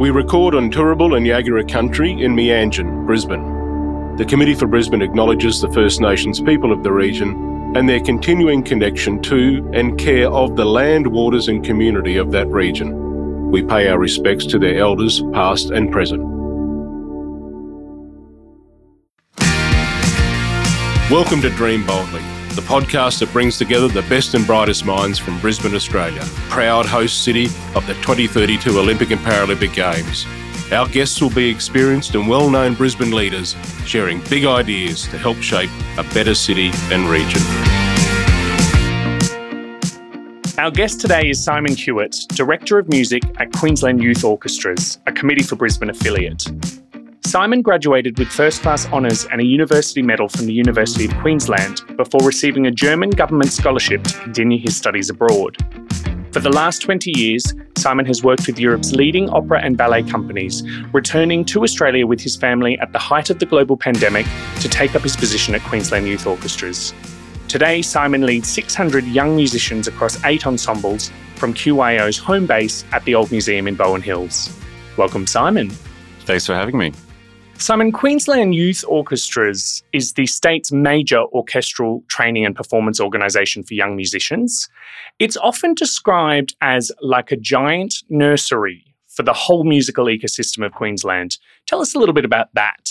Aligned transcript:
We 0.00 0.08
record 0.08 0.54
on 0.54 0.70
Turrbal 0.70 1.14
and 1.14 1.26
Yagara 1.26 1.70
country 1.70 2.12
in 2.12 2.34
Meanjin, 2.34 3.04
Brisbane. 3.04 4.16
The 4.16 4.24
Committee 4.24 4.54
for 4.54 4.66
Brisbane 4.66 5.02
acknowledges 5.02 5.60
the 5.60 5.70
First 5.72 6.00
Nations 6.00 6.40
people 6.40 6.72
of 6.72 6.82
the 6.82 6.90
region 6.90 7.76
and 7.76 7.86
their 7.86 8.00
continuing 8.00 8.62
connection 8.62 9.20
to 9.24 9.70
and 9.74 9.98
care 9.98 10.30
of 10.30 10.56
the 10.56 10.64
land, 10.64 11.06
waters, 11.06 11.48
and 11.48 11.62
community 11.62 12.16
of 12.16 12.30
that 12.30 12.46
region. 12.46 13.50
We 13.50 13.62
pay 13.62 13.88
our 13.88 13.98
respects 13.98 14.46
to 14.46 14.58
their 14.58 14.78
elders, 14.78 15.22
past 15.34 15.68
and 15.68 15.92
present. 15.92 16.22
Welcome 21.10 21.42
to 21.42 21.50
Dream 21.50 21.84
Boldly, 21.84 22.22
the 22.54 22.62
podcast 22.62 23.20
that 23.20 23.32
brings 23.32 23.58
together 23.58 23.86
the 23.86 24.02
best 24.02 24.34
and 24.34 24.46
brightest 24.46 24.84
minds 24.84 25.18
from 25.18 25.38
Brisbane, 25.40 25.74
Australia, 25.74 26.22
proud 26.48 26.84
host 26.84 27.22
city 27.22 27.46
of 27.74 27.86
the 27.86 27.94
2032 27.94 28.78
Olympic 28.78 29.10
and 29.10 29.20
Paralympic 29.20 29.72
Games. 29.72 30.26
Our 30.72 30.88
guests 30.88 31.20
will 31.20 31.30
be 31.30 31.48
experienced 31.48 32.14
and 32.14 32.28
well 32.28 32.50
known 32.50 32.74
Brisbane 32.74 33.12
leaders 33.12 33.54
sharing 33.84 34.20
big 34.28 34.44
ideas 34.44 35.02
to 35.08 35.18
help 35.18 35.36
shape 35.38 35.70
a 35.98 36.02
better 36.14 36.34
city 36.34 36.70
and 36.90 37.08
region. 37.08 37.40
Our 40.58 40.70
guest 40.70 41.00
today 41.00 41.30
is 41.30 41.42
Simon 41.42 41.74
Hewett, 41.74 42.26
Director 42.28 42.78
of 42.78 42.88
Music 42.88 43.22
at 43.38 43.52
Queensland 43.52 44.02
Youth 44.02 44.24
Orchestras, 44.24 44.98
a 45.06 45.12
Committee 45.12 45.42
for 45.42 45.56
Brisbane 45.56 45.90
affiliate. 45.90 46.46
Simon 47.24 47.62
graduated 47.62 48.18
with 48.18 48.28
first 48.28 48.62
class 48.62 48.86
honours 48.88 49.24
and 49.26 49.40
a 49.40 49.44
university 49.44 50.02
medal 50.02 50.28
from 50.28 50.46
the 50.46 50.52
University 50.52 51.04
of 51.04 51.14
Queensland 51.18 51.82
before 51.96 52.20
receiving 52.26 52.66
a 52.66 52.70
German 52.70 53.10
government 53.10 53.52
scholarship 53.52 54.02
to 54.04 54.18
continue 54.18 54.58
his 54.58 54.76
studies 54.76 55.10
abroad. 55.10 55.56
For 56.32 56.40
the 56.40 56.50
last 56.50 56.82
20 56.82 57.12
years, 57.16 57.54
Simon 57.76 58.06
has 58.06 58.24
worked 58.24 58.46
with 58.46 58.58
Europe's 58.58 58.92
leading 58.92 59.28
opera 59.30 59.60
and 59.60 59.76
ballet 59.76 60.02
companies, 60.02 60.62
returning 60.92 61.44
to 61.46 61.62
Australia 61.62 62.06
with 62.06 62.20
his 62.20 62.36
family 62.36 62.78
at 62.78 62.92
the 62.92 62.98
height 62.98 63.30
of 63.30 63.38
the 63.38 63.46
global 63.46 63.76
pandemic 63.76 64.26
to 64.60 64.68
take 64.68 64.94
up 64.94 65.02
his 65.02 65.16
position 65.16 65.54
at 65.54 65.60
Queensland 65.62 66.08
Youth 66.08 66.26
Orchestras. 66.26 66.94
Today, 67.48 67.82
Simon 67.82 68.26
leads 68.26 68.48
600 68.48 69.04
young 69.04 69.36
musicians 69.36 69.88
across 69.88 70.22
eight 70.24 70.46
ensembles 70.46 71.10
from 71.36 71.52
QYO's 71.52 72.18
home 72.18 72.46
base 72.46 72.84
at 72.92 73.04
the 73.04 73.14
Old 73.14 73.30
Museum 73.30 73.66
in 73.66 73.74
Bowen 73.74 74.02
Hills. 74.02 74.56
Welcome, 74.96 75.26
Simon. 75.26 75.70
Thanks 76.26 76.46
for 76.46 76.54
having 76.54 76.78
me. 76.78 76.92
Simon, 77.60 77.92
Queensland 77.92 78.54
Youth 78.54 78.86
Orchestras 78.88 79.82
is 79.92 80.14
the 80.14 80.24
state's 80.24 80.72
major 80.72 81.24
orchestral 81.24 82.02
training 82.08 82.46
and 82.46 82.56
performance 82.56 82.98
organisation 82.98 83.62
for 83.62 83.74
young 83.74 83.96
musicians. 83.96 84.66
It's 85.18 85.36
often 85.36 85.74
described 85.74 86.56
as 86.62 86.90
like 87.02 87.30
a 87.30 87.36
giant 87.36 87.96
nursery 88.08 88.82
for 89.08 89.22
the 89.24 89.34
whole 89.34 89.64
musical 89.64 90.06
ecosystem 90.06 90.64
of 90.64 90.72
Queensland. 90.72 91.36
Tell 91.66 91.82
us 91.82 91.94
a 91.94 91.98
little 91.98 92.14
bit 92.14 92.24
about 92.24 92.48
that. 92.54 92.88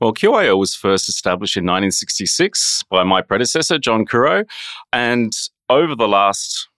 Well, 0.00 0.12
QYO 0.12 0.58
was 0.58 0.74
first 0.74 1.08
established 1.08 1.56
in 1.56 1.62
1966 1.62 2.82
by 2.90 3.04
my 3.04 3.22
predecessor, 3.22 3.78
John 3.78 4.04
Curro. 4.04 4.44
And 4.92 5.32
over 5.70 5.94
the 5.94 6.08
last 6.08 6.68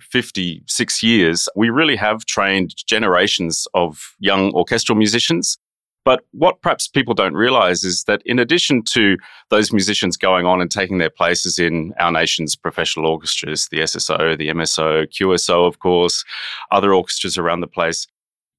56 0.00 1.02
years, 1.04 1.48
we 1.54 1.70
really 1.70 1.96
have 1.96 2.24
trained 2.24 2.74
generations 2.88 3.68
of 3.72 4.16
young 4.18 4.52
orchestral 4.52 4.98
musicians. 4.98 5.58
But 6.04 6.24
what 6.32 6.62
perhaps 6.62 6.88
people 6.88 7.14
don't 7.14 7.34
realize 7.34 7.84
is 7.84 8.04
that 8.04 8.22
in 8.24 8.38
addition 8.38 8.82
to 8.90 9.16
those 9.50 9.72
musicians 9.72 10.16
going 10.16 10.46
on 10.46 10.60
and 10.60 10.70
taking 10.70 10.98
their 10.98 11.10
places 11.10 11.58
in 11.58 11.94
our 12.00 12.10
nation's 12.10 12.56
professional 12.56 13.06
orchestras, 13.06 13.68
the 13.70 13.78
SSO, 13.78 14.36
the 14.36 14.48
MSO, 14.48 15.06
QSO, 15.06 15.66
of 15.66 15.78
course, 15.78 16.24
other 16.70 16.92
orchestras 16.92 17.38
around 17.38 17.60
the 17.60 17.68
place, 17.68 18.06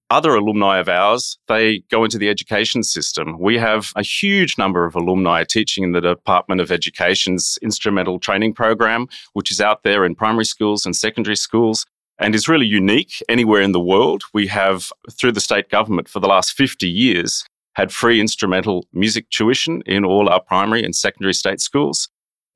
other 0.09 0.35
alumni 0.35 0.77
of 0.77 0.87
ours, 0.87 1.39
they 1.47 1.79
go 1.89 2.03
into 2.03 2.17
the 2.17 2.29
education 2.29 2.83
system. 2.83 3.39
We 3.39 3.57
have 3.57 3.91
a 3.95 4.03
huge 4.03 4.57
number 4.57 4.85
of 4.85 4.95
alumni 4.95 5.43
teaching 5.43 5.83
in 5.83 5.91
the 5.91 6.01
Department 6.01 6.61
of 6.61 6.71
Education's 6.71 7.57
instrumental 7.61 8.19
training 8.19 8.53
program, 8.53 9.07
which 9.33 9.49
is 9.49 9.59
out 9.59 9.83
there 9.83 10.05
in 10.05 10.13
primary 10.13 10.45
schools 10.45 10.85
and 10.85 10.95
secondary 10.95 11.35
schools 11.35 11.85
and 12.19 12.35
is 12.35 12.47
really 12.47 12.65
unique 12.65 13.21
anywhere 13.27 13.61
in 13.61 13.71
the 13.71 13.79
world. 13.79 14.23
We 14.33 14.47
have, 14.47 14.91
through 15.11 15.33
the 15.33 15.41
state 15.41 15.69
government 15.69 16.07
for 16.07 16.19
the 16.19 16.27
last 16.27 16.53
50 16.53 16.87
years, 16.87 17.45
had 17.75 17.91
free 17.91 18.21
instrumental 18.21 18.87
music 18.93 19.29
tuition 19.29 19.81
in 19.85 20.05
all 20.05 20.29
our 20.29 20.41
primary 20.41 20.83
and 20.83 20.95
secondary 20.95 21.33
state 21.33 21.59
schools. 21.59 22.09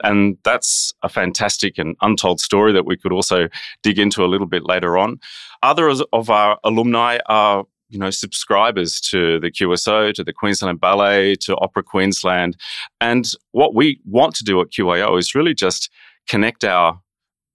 And 0.03 0.37
that's 0.43 0.93
a 1.01 1.09
fantastic 1.09 1.79
and 1.79 1.95
untold 2.01 2.39
story 2.39 2.71
that 2.73 2.85
we 2.85 2.97
could 2.97 3.11
also 3.11 3.49
dig 3.81 3.97
into 3.97 4.23
a 4.23 4.27
little 4.27 4.45
bit 4.45 4.63
later 4.63 4.95
on. 4.95 5.19
Others 5.63 6.03
of 6.13 6.29
our 6.29 6.59
alumni 6.63 7.17
are 7.27 7.65
you 7.89 7.97
know, 7.97 8.09
subscribers 8.09 8.99
to 8.99 9.39
the 9.39 9.49
QSO, 9.49 10.13
to 10.13 10.23
the 10.23 10.33
Queensland 10.33 10.79
Ballet, 10.79 11.35
to 11.35 11.55
Opera 11.57 11.83
Queensland. 11.83 12.57
And 12.99 13.31
what 13.51 13.73
we 13.73 14.01
want 14.05 14.35
to 14.35 14.43
do 14.43 14.59
at 14.61 14.71
QYO 14.71 15.17
is 15.17 15.33
really 15.33 15.53
just 15.53 15.89
connect 16.27 16.65
our 16.65 16.99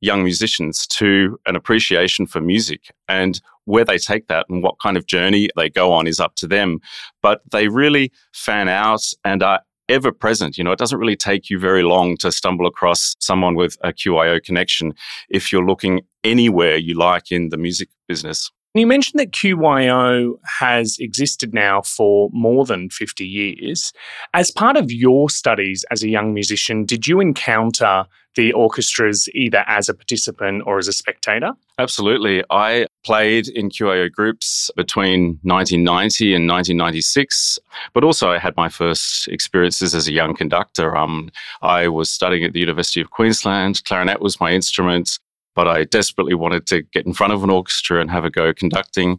young 0.02 0.22
musicians 0.22 0.86
to 0.88 1.38
an 1.46 1.56
appreciation 1.56 2.26
for 2.26 2.40
music 2.40 2.92
and 3.08 3.40
where 3.64 3.84
they 3.84 3.96
take 3.96 4.26
that 4.26 4.44
and 4.50 4.62
what 4.62 4.78
kind 4.82 4.96
of 4.96 5.06
journey 5.06 5.48
they 5.56 5.70
go 5.70 5.92
on 5.92 6.06
is 6.06 6.20
up 6.20 6.34
to 6.34 6.46
them. 6.46 6.80
But 7.22 7.40
they 7.50 7.68
really 7.68 8.12
fan 8.34 8.68
out 8.68 9.02
and 9.24 9.42
are 9.42 9.60
ever 9.88 10.12
present. 10.12 10.58
You 10.58 10.64
know, 10.64 10.72
it 10.72 10.78
doesn't 10.78 10.98
really 10.98 11.16
take 11.16 11.48
you 11.48 11.58
very 11.58 11.84
long 11.84 12.16
to 12.18 12.32
stumble 12.32 12.66
across 12.66 13.14
someone 13.20 13.54
with 13.54 13.76
a 13.82 13.92
QYO 13.92 14.42
connection 14.42 14.92
if 15.28 15.52
you're 15.52 15.64
looking 15.64 16.00
anywhere 16.24 16.76
you 16.76 16.94
like 16.94 17.30
in 17.30 17.50
the 17.50 17.56
music 17.56 17.88
business. 18.08 18.50
You 18.74 18.86
mentioned 18.86 19.20
that 19.20 19.32
QYO 19.32 20.36
has 20.58 20.96
existed 20.98 21.52
now 21.52 21.82
for 21.82 22.30
more 22.32 22.64
than 22.64 22.88
50 22.88 23.26
years. 23.26 23.92
As 24.32 24.50
part 24.50 24.78
of 24.78 24.90
your 24.90 25.28
studies 25.28 25.84
as 25.90 26.02
a 26.02 26.08
young 26.08 26.32
musician, 26.32 26.86
did 26.86 27.06
you 27.06 27.20
encounter 27.20 28.06
the 28.34 28.52
orchestras 28.52 29.28
either 29.34 29.64
as 29.66 29.88
a 29.88 29.94
participant 29.94 30.62
or 30.66 30.78
as 30.78 30.88
a 30.88 30.92
spectator? 30.92 31.52
Absolutely. 31.78 32.44
I 32.50 32.86
played 33.04 33.48
in 33.48 33.70
QYO 33.70 34.10
groups 34.10 34.70
between 34.76 35.38
1990 35.42 36.34
and 36.34 36.48
1996, 36.48 37.58
but 37.92 38.04
also 38.04 38.30
I 38.30 38.38
had 38.38 38.56
my 38.56 38.68
first 38.68 39.28
experiences 39.28 39.94
as 39.94 40.08
a 40.08 40.12
young 40.12 40.34
conductor. 40.34 40.96
Um, 40.96 41.30
I 41.62 41.88
was 41.88 42.10
studying 42.10 42.44
at 42.44 42.52
the 42.52 42.60
University 42.60 43.00
of 43.00 43.10
Queensland. 43.10 43.82
Clarinet 43.84 44.20
was 44.20 44.40
my 44.40 44.52
instrument 44.52 45.18
but 45.54 45.68
I 45.68 45.84
desperately 45.84 46.34
wanted 46.34 46.66
to 46.68 46.82
get 46.82 47.06
in 47.06 47.12
front 47.12 47.32
of 47.32 47.44
an 47.44 47.50
orchestra 47.50 48.00
and 48.00 48.10
have 48.10 48.24
a 48.24 48.30
go 48.30 48.52
conducting. 48.54 49.18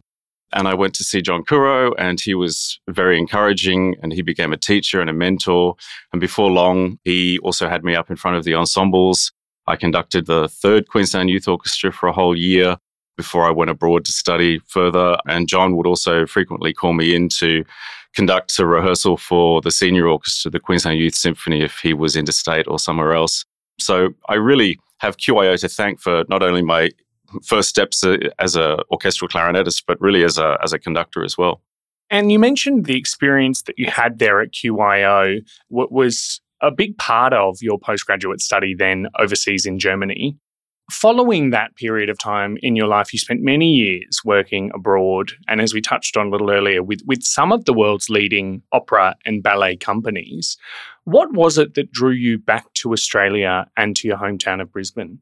And 0.54 0.68
I 0.68 0.74
went 0.74 0.94
to 0.94 1.04
see 1.04 1.20
John 1.20 1.44
Curro, 1.44 1.92
and 1.98 2.20
he 2.20 2.34
was 2.34 2.78
very 2.88 3.18
encouraging, 3.18 3.96
and 4.02 4.12
he 4.12 4.22
became 4.22 4.52
a 4.52 4.56
teacher 4.56 5.00
and 5.00 5.10
a 5.10 5.12
mentor. 5.12 5.74
And 6.12 6.20
before 6.20 6.50
long, 6.50 6.98
he 7.04 7.38
also 7.40 7.68
had 7.68 7.84
me 7.84 7.94
up 7.96 8.08
in 8.08 8.16
front 8.16 8.36
of 8.36 8.44
the 8.44 8.54
ensembles. 8.54 9.32
I 9.66 9.76
conducted 9.76 10.26
the 10.26 10.48
third 10.48 10.88
Queensland 10.88 11.28
Youth 11.28 11.48
Orchestra 11.48 11.92
for 11.92 12.08
a 12.08 12.12
whole 12.12 12.36
year 12.36 12.76
before 13.16 13.44
I 13.46 13.50
went 13.50 13.70
abroad 13.70 14.04
to 14.04 14.12
study 14.12 14.60
further. 14.66 15.16
And 15.26 15.48
John 15.48 15.76
would 15.76 15.86
also 15.86 16.26
frequently 16.26 16.72
call 16.72 16.92
me 16.92 17.14
in 17.14 17.28
to 17.40 17.64
conduct 18.14 18.58
a 18.58 18.66
rehearsal 18.66 19.16
for 19.16 19.60
the 19.60 19.70
senior 19.70 20.06
orchestra, 20.06 20.50
the 20.50 20.60
Queensland 20.60 20.98
Youth 20.98 21.14
Symphony, 21.14 21.62
if 21.62 21.78
he 21.78 21.94
was 21.94 22.16
interstate 22.16 22.68
or 22.68 22.78
somewhere 22.78 23.12
else. 23.12 23.44
So 23.80 24.10
I 24.28 24.34
really 24.34 24.78
have 24.98 25.16
QYO 25.16 25.58
to 25.60 25.68
thank 25.68 26.00
for 26.00 26.24
not 26.28 26.42
only 26.42 26.62
my 26.62 26.90
first 27.42 27.68
steps 27.68 28.04
uh, 28.04 28.16
as 28.38 28.56
a 28.56 28.78
orchestral 28.90 29.28
clarinetist, 29.28 29.84
but 29.86 30.00
really 30.00 30.24
as 30.24 30.38
a 30.38 30.58
as 30.62 30.72
a 30.72 30.78
conductor 30.78 31.24
as 31.24 31.36
well. 31.38 31.62
And 32.10 32.30
you 32.30 32.38
mentioned 32.38 32.84
the 32.84 32.96
experience 32.96 33.62
that 33.62 33.78
you 33.78 33.86
had 33.86 34.18
there 34.18 34.40
at 34.40 34.52
QYO. 34.52 35.40
What 35.68 35.90
was 35.90 36.40
a 36.60 36.70
big 36.70 36.96
part 36.98 37.32
of 37.32 37.58
your 37.60 37.78
postgraduate 37.78 38.40
study 38.40 38.74
then 38.74 39.08
overseas 39.18 39.66
in 39.66 39.78
Germany. 39.78 40.36
Following 40.90 41.48
that 41.50 41.74
period 41.76 42.10
of 42.10 42.18
time 42.18 42.58
in 42.62 42.76
your 42.76 42.86
life, 42.86 43.12
you 43.12 43.18
spent 43.18 43.40
many 43.40 43.72
years 43.72 44.20
working 44.22 44.70
abroad, 44.74 45.32
and 45.48 45.62
as 45.62 45.72
we 45.72 45.80
touched 45.80 46.16
on 46.16 46.26
a 46.26 46.30
little 46.30 46.50
earlier, 46.50 46.82
with, 46.82 47.00
with 47.06 47.22
some 47.22 47.52
of 47.52 47.64
the 47.64 47.72
world's 47.72 48.10
leading 48.10 48.62
opera 48.70 49.16
and 49.24 49.42
ballet 49.42 49.76
companies. 49.76 50.58
What 51.04 51.32
was 51.32 51.56
it 51.56 51.74
that 51.74 51.90
drew 51.90 52.10
you 52.10 52.38
back 52.38 52.70
to 52.74 52.92
Australia 52.92 53.66
and 53.78 53.96
to 53.96 54.08
your 54.08 54.18
hometown 54.18 54.60
of 54.60 54.72
Brisbane? 54.72 55.20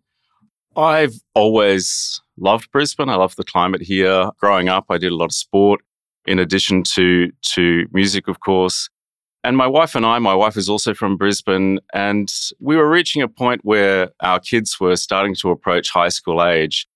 I've 0.77 1.15
always 1.35 2.21
loved 2.37 2.71
Brisbane. 2.71 3.09
I 3.09 3.17
love 3.17 3.37
the 3.37 3.45
climate 3.45 3.83
here. 3.83 4.31
Growing 4.39 4.69
up, 4.69 4.87
I 4.89 4.99
did 4.99 5.13
a 5.13 5.17
lot 5.17 5.27
of 5.27 5.35
sport 5.35 5.81
in 6.25 6.39
addition 6.39 6.83
to 6.95 7.31
to 7.55 7.87
music, 7.93 8.29
of 8.29 8.41
course. 8.41 8.89
And 9.45 9.57
my 9.57 9.67
wife 9.67 9.97
and 9.97 10.07
I, 10.07 10.19
my 10.21 10.35
wife 10.35 10.57
is 10.57 10.69
also 10.69 10.95
from 10.95 11.17
Brisbane, 11.17 11.81
and 11.93 12.33
we 12.61 12.77
were 12.77 12.89
reaching 12.89 13.23
a 13.23 13.29
point 13.29 13.65
where 13.65 14.11
our 14.21 14.39
kids 14.39 14.79
were 14.79 14.95
starting 14.95 15.35
to 15.37 15.51
approach 15.51 15.91
high 15.91 16.11
school 16.11 16.45
age. 16.45 16.87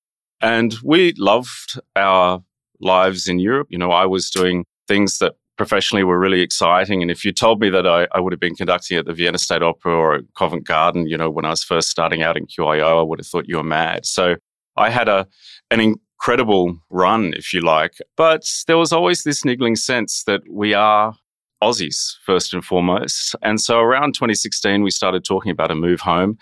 And 0.40 0.74
we 0.84 1.12
loved 1.18 1.80
our 1.96 2.44
lives 2.80 3.26
in 3.26 3.40
Europe. 3.40 3.68
You 3.70 3.78
know, 3.78 3.90
I 3.90 4.06
was 4.06 4.30
doing 4.30 4.64
things 4.86 5.18
that 5.18 5.34
professionally 5.56 6.04
were 6.04 6.18
really 6.18 6.40
exciting. 6.40 7.02
And 7.02 7.10
if 7.10 7.24
you 7.24 7.32
told 7.32 7.60
me 7.60 7.70
that 7.70 7.86
I, 7.86 8.06
I, 8.12 8.20
would 8.20 8.32
have 8.32 8.40
been 8.40 8.54
conducting 8.54 8.96
at 8.96 9.06
the 9.06 9.12
Vienna 9.12 9.38
State 9.38 9.62
Opera 9.62 9.94
or 9.94 10.14
at 10.16 10.24
Covent 10.36 10.66
Garden, 10.66 11.06
you 11.06 11.16
know, 11.16 11.30
when 11.30 11.44
I 11.44 11.50
was 11.50 11.64
first 11.64 11.88
starting 11.88 12.22
out 12.22 12.36
in 12.36 12.46
QYO, 12.46 13.00
I 13.00 13.02
would 13.02 13.18
have 13.18 13.26
thought 13.26 13.48
you 13.48 13.56
were 13.56 13.64
mad. 13.64 14.06
So 14.06 14.36
I 14.76 14.90
had 14.90 15.08
a 15.08 15.26
an 15.70 15.80
incredible 15.80 16.78
run, 16.90 17.32
if 17.34 17.52
you 17.52 17.60
like. 17.60 17.94
But 18.16 18.44
there 18.66 18.78
was 18.78 18.92
always 18.92 19.22
this 19.22 19.44
niggling 19.44 19.76
sense 19.76 20.24
that 20.24 20.42
we 20.50 20.74
are 20.74 21.14
Aussies 21.62 22.16
first 22.24 22.52
and 22.52 22.64
foremost. 22.64 23.34
And 23.42 23.60
so 23.60 23.78
around 23.78 24.14
2016, 24.14 24.82
we 24.82 24.90
started 24.90 25.24
talking 25.24 25.50
about 25.50 25.70
a 25.70 25.74
move 25.74 26.00
home. 26.00 26.38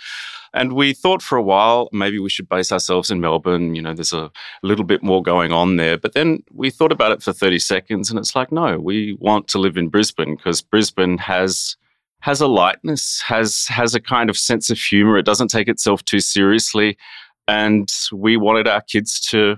And 0.53 0.73
we 0.73 0.93
thought 0.93 1.23
for 1.23 1.37
a 1.37 1.43
while 1.43 1.89
maybe 1.93 2.19
we 2.19 2.31
should 2.31 2.49
base 2.49 2.71
ourselves 2.71 3.11
in 3.11 3.21
Melbourne. 3.21 3.75
You 3.75 3.83
know, 3.83 3.93
there's 3.93 4.13
a 4.13 4.31
little 4.63 4.85
bit 4.85 5.03
more 5.03 5.23
going 5.23 5.53
on 5.53 5.77
there. 5.77 5.99
But 5.99 6.15
then 6.15 6.43
we 6.53 6.71
thought 6.71 6.93
about 6.93 7.13
it 7.13 7.23
for 7.23 7.33
30 7.33 7.59
seconds 7.59 8.11
and 8.11 8.19
it's 8.19 8.37
like, 8.37 8.53
no, 8.53 8.79
we 8.79 9.17
want 9.21 9.49
to 9.49 9.59
live 9.59 9.77
in 9.77 9.89
Brisbane 9.89 10.37
because 10.37 10.63
Brisbane 10.63 11.19
has 11.19 11.77
has 12.21 12.41
a 12.41 12.47
lightness, 12.47 13.21
has 13.27 13.67
has 13.69 13.95
a 13.95 14.01
kind 14.01 14.31
of 14.31 14.39
sense 14.39 14.71
of 14.71 14.79
humor. 14.79 15.19
It 15.19 15.27
doesn't 15.27 15.49
take 15.49 15.69
itself 15.69 16.05
too 16.05 16.21
seriously. 16.21 16.97
And 17.47 17.93
we 18.13 18.37
wanted 18.37 18.67
our 18.67 18.81
kids 18.81 19.21
to 19.29 19.57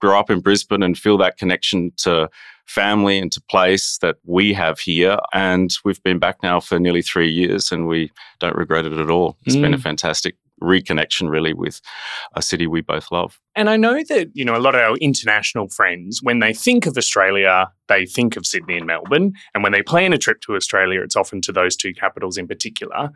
grow 0.00 0.18
up 0.18 0.30
in 0.30 0.40
Brisbane 0.40 0.82
and 0.82 0.96
feel 0.96 1.18
that 1.18 1.38
connection 1.38 1.92
to 1.96 2.30
family 2.68 3.18
into 3.18 3.40
place 3.40 3.98
that 3.98 4.16
we 4.24 4.52
have 4.52 4.78
here. 4.78 5.18
And 5.32 5.74
we've 5.84 6.02
been 6.02 6.18
back 6.18 6.42
now 6.42 6.60
for 6.60 6.78
nearly 6.78 7.02
three 7.02 7.30
years 7.30 7.72
and 7.72 7.88
we 7.88 8.12
don't 8.38 8.56
regret 8.56 8.84
it 8.84 8.92
at 8.92 9.10
all. 9.10 9.36
It's 9.44 9.56
mm. 9.56 9.62
been 9.62 9.74
a 9.74 9.78
mm. 9.78 9.82
fantastic 9.82 10.36
reconnection 10.60 11.30
really 11.30 11.54
with 11.54 11.80
a 12.34 12.42
city 12.42 12.66
we 12.66 12.80
both 12.80 13.10
love. 13.10 13.40
And 13.54 13.70
I 13.70 13.76
know 13.76 14.02
that, 14.08 14.28
you 14.34 14.44
know, 14.44 14.56
a 14.56 14.58
lot 14.58 14.74
of 14.74 14.80
our 14.80 14.96
international 14.96 15.68
friends, 15.68 16.20
when 16.22 16.40
they 16.40 16.52
think 16.52 16.86
of 16.86 16.98
Australia, 16.98 17.70
they 17.88 18.06
think 18.06 18.36
of 18.36 18.44
Sydney 18.44 18.76
and 18.76 18.86
Melbourne. 18.86 19.32
And 19.54 19.62
when 19.62 19.72
they 19.72 19.82
plan 19.82 20.12
a 20.12 20.18
trip 20.18 20.40
to 20.42 20.56
Australia, 20.56 21.00
it's 21.00 21.16
often 21.16 21.40
to 21.42 21.52
those 21.52 21.76
two 21.76 21.94
capitals 21.94 22.36
in 22.36 22.46
particular. 22.46 23.10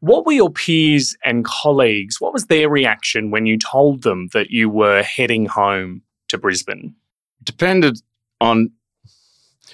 What 0.00 0.24
were 0.24 0.32
your 0.32 0.50
peers 0.50 1.16
and 1.24 1.44
colleagues? 1.44 2.20
What 2.20 2.32
was 2.32 2.46
their 2.46 2.68
reaction 2.68 3.30
when 3.30 3.46
you 3.46 3.58
told 3.58 4.02
them 4.02 4.28
that 4.32 4.50
you 4.50 4.68
were 4.70 5.02
heading 5.02 5.46
home 5.46 6.02
to 6.28 6.38
Brisbane? 6.38 6.94
Depended 7.42 8.00
on 8.40 8.70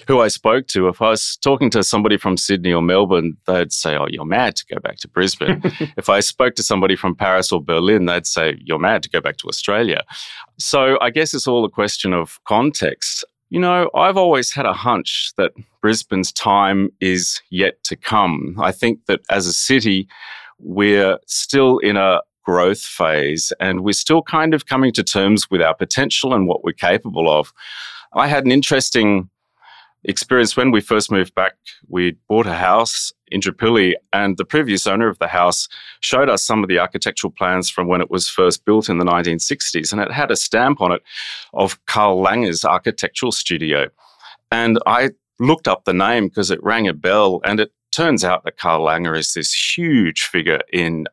who 0.07 0.19
I 0.19 0.27
spoke 0.27 0.67
to. 0.67 0.87
If 0.87 1.01
I 1.01 1.09
was 1.09 1.37
talking 1.37 1.69
to 1.71 1.83
somebody 1.83 2.17
from 2.17 2.37
Sydney 2.37 2.73
or 2.73 2.81
Melbourne, 2.81 3.37
they'd 3.47 3.71
say, 3.71 3.95
Oh, 3.95 4.07
you're 4.09 4.25
mad 4.25 4.55
to 4.57 4.65
go 4.65 4.79
back 4.79 4.97
to 4.97 5.07
Brisbane. 5.07 5.61
if 5.97 6.09
I 6.09 6.19
spoke 6.19 6.55
to 6.55 6.63
somebody 6.63 6.95
from 6.95 7.15
Paris 7.15 7.51
or 7.51 7.61
Berlin, 7.61 8.05
they'd 8.05 8.27
say, 8.27 8.57
You're 8.61 8.79
mad 8.79 9.03
to 9.03 9.09
go 9.09 9.21
back 9.21 9.37
to 9.37 9.47
Australia. 9.47 10.03
So 10.57 10.97
I 11.01 11.09
guess 11.09 11.33
it's 11.33 11.47
all 11.47 11.65
a 11.65 11.69
question 11.69 12.13
of 12.13 12.39
context. 12.45 13.25
You 13.49 13.59
know, 13.59 13.89
I've 13.95 14.17
always 14.17 14.51
had 14.51 14.65
a 14.65 14.73
hunch 14.73 15.33
that 15.37 15.51
Brisbane's 15.81 16.31
time 16.31 16.89
is 17.01 17.41
yet 17.49 17.83
to 17.83 17.95
come. 17.97 18.55
I 18.61 18.71
think 18.71 19.05
that 19.07 19.19
as 19.29 19.45
a 19.45 19.53
city, 19.53 20.07
we're 20.59 21.17
still 21.27 21.79
in 21.79 21.97
a 21.97 22.21
growth 22.43 22.81
phase 22.81 23.53
and 23.59 23.81
we're 23.81 23.93
still 23.93 24.21
kind 24.21 24.53
of 24.53 24.65
coming 24.65 24.91
to 24.93 25.03
terms 25.03 25.49
with 25.49 25.61
our 25.61 25.75
potential 25.75 26.33
and 26.33 26.47
what 26.47 26.63
we're 26.63 26.73
capable 26.73 27.29
of. 27.29 27.53
I 28.13 28.27
had 28.27 28.45
an 28.45 28.51
interesting 28.51 29.29
experience 30.03 30.57
when 30.57 30.71
we 30.71 30.81
first 30.81 31.11
moved 31.11 31.35
back. 31.35 31.53
We 31.87 32.17
bought 32.27 32.47
a 32.47 32.55
house 32.55 33.13
in 33.27 33.41
Indooroopilly, 33.41 33.93
and 34.13 34.37
the 34.37 34.45
previous 34.45 34.87
owner 34.87 35.07
of 35.07 35.19
the 35.19 35.27
house 35.27 35.67
showed 36.01 36.29
us 36.29 36.43
some 36.43 36.63
of 36.63 36.69
the 36.69 36.79
architectural 36.79 37.31
plans 37.31 37.69
from 37.69 37.87
when 37.87 38.01
it 38.01 38.11
was 38.11 38.29
first 38.29 38.65
built 38.65 38.89
in 38.89 38.97
the 38.97 39.05
1960s, 39.05 39.91
and 39.91 40.01
it 40.01 40.11
had 40.11 40.31
a 40.31 40.35
stamp 40.35 40.81
on 40.81 40.91
it 40.91 41.01
of 41.53 41.83
Karl 41.85 42.23
Langer's 42.23 42.65
architectural 42.65 43.31
studio. 43.31 43.87
And 44.51 44.79
I 44.85 45.11
looked 45.39 45.67
up 45.67 45.85
the 45.85 45.93
name 45.93 46.27
because 46.27 46.51
it 46.51 46.63
rang 46.63 46.87
a 46.87 46.93
bell, 46.93 47.41
and 47.43 47.59
it 47.59 47.71
turns 47.91 48.23
out 48.23 48.43
that 48.43 48.57
Karl 48.57 48.85
Langer 48.85 49.17
is 49.17 49.33
this 49.33 49.53
huge 49.53 50.23
figure 50.23 50.61
in 50.71 51.07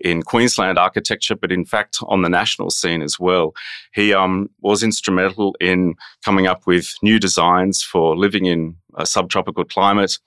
in 0.00 0.22
Queensland 0.22 0.78
architecture, 0.78 1.36
but 1.36 1.52
in 1.52 1.64
fact 1.64 1.98
on 2.08 2.22
the 2.22 2.28
national 2.28 2.70
scene 2.70 3.02
as 3.02 3.18
well. 3.18 3.54
He 3.94 4.12
um, 4.12 4.50
was 4.60 4.82
instrumental 4.82 5.56
in 5.60 5.94
coming 6.24 6.46
up 6.46 6.66
with 6.66 6.94
new 7.02 7.18
designs 7.18 7.82
for 7.82 8.16
living 8.16 8.46
in 8.46 8.76
a 8.96 9.06
subtropical 9.06 9.64
climate. 9.64 10.18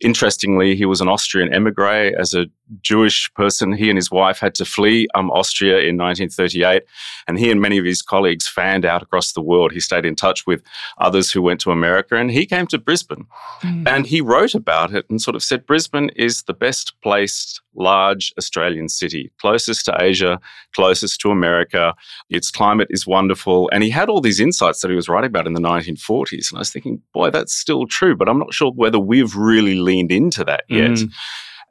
Interestingly, 0.00 0.74
he 0.74 0.84
was 0.84 1.00
an 1.00 1.08
Austrian 1.08 1.52
emigre. 1.52 2.12
As 2.18 2.34
a 2.34 2.46
Jewish 2.80 3.32
person, 3.34 3.72
he 3.72 3.90
and 3.90 3.98
his 3.98 4.10
wife 4.10 4.38
had 4.38 4.54
to 4.56 4.64
flee 4.64 5.06
um, 5.14 5.30
Austria 5.30 5.78
in 5.78 5.98
1938, 5.98 6.82
and 7.28 7.38
he 7.38 7.50
and 7.50 7.60
many 7.60 7.78
of 7.78 7.84
his 7.84 8.02
colleagues 8.02 8.48
fanned 8.48 8.84
out 8.84 9.02
across 9.02 9.32
the 9.32 9.42
world. 9.42 9.72
He 9.72 9.80
stayed 9.80 10.04
in 10.04 10.16
touch 10.16 10.46
with 10.46 10.62
others 10.98 11.30
who 11.30 11.42
went 11.42 11.60
to 11.60 11.70
America, 11.70 12.16
and 12.16 12.30
he 12.30 12.46
came 12.46 12.66
to 12.68 12.78
Brisbane. 12.78 13.26
Mm. 13.62 13.86
And 13.88 14.06
he 14.06 14.20
wrote 14.20 14.54
about 14.54 14.94
it 14.94 15.08
and 15.10 15.20
sort 15.20 15.34
of 15.34 15.42
said 15.42 15.66
Brisbane 15.66 16.10
is 16.16 16.44
the 16.44 16.54
best 16.54 16.94
placed 17.02 17.60
large 17.74 18.32
Australian 18.38 18.88
city, 18.88 19.30
closest 19.40 19.84
to 19.86 19.96
Asia, 20.00 20.40
closest 20.74 21.20
to 21.20 21.30
America. 21.30 21.94
Its 22.30 22.50
climate 22.50 22.88
is 22.90 23.06
wonderful. 23.06 23.68
And 23.72 23.82
he 23.82 23.90
had 23.90 24.08
all 24.08 24.20
these 24.20 24.40
insights 24.40 24.80
that 24.80 24.90
he 24.90 24.96
was 24.96 25.08
writing 25.08 25.28
about 25.28 25.46
in 25.46 25.54
the 25.54 25.60
1940s. 25.60 26.50
And 26.50 26.58
I 26.58 26.60
was 26.60 26.70
thinking, 26.70 27.02
boy, 27.12 27.30
that's 27.30 27.54
still 27.54 27.86
true 28.14 28.18
but 28.18 28.28
I'm 28.28 28.38
not 28.38 28.54
sure 28.54 28.72
whether 28.72 28.98
we've 28.98 29.34
really 29.34 29.74
leaned 29.76 30.12
into 30.12 30.44
that 30.44 30.64
yet. 30.68 30.92
Mm. 30.92 31.12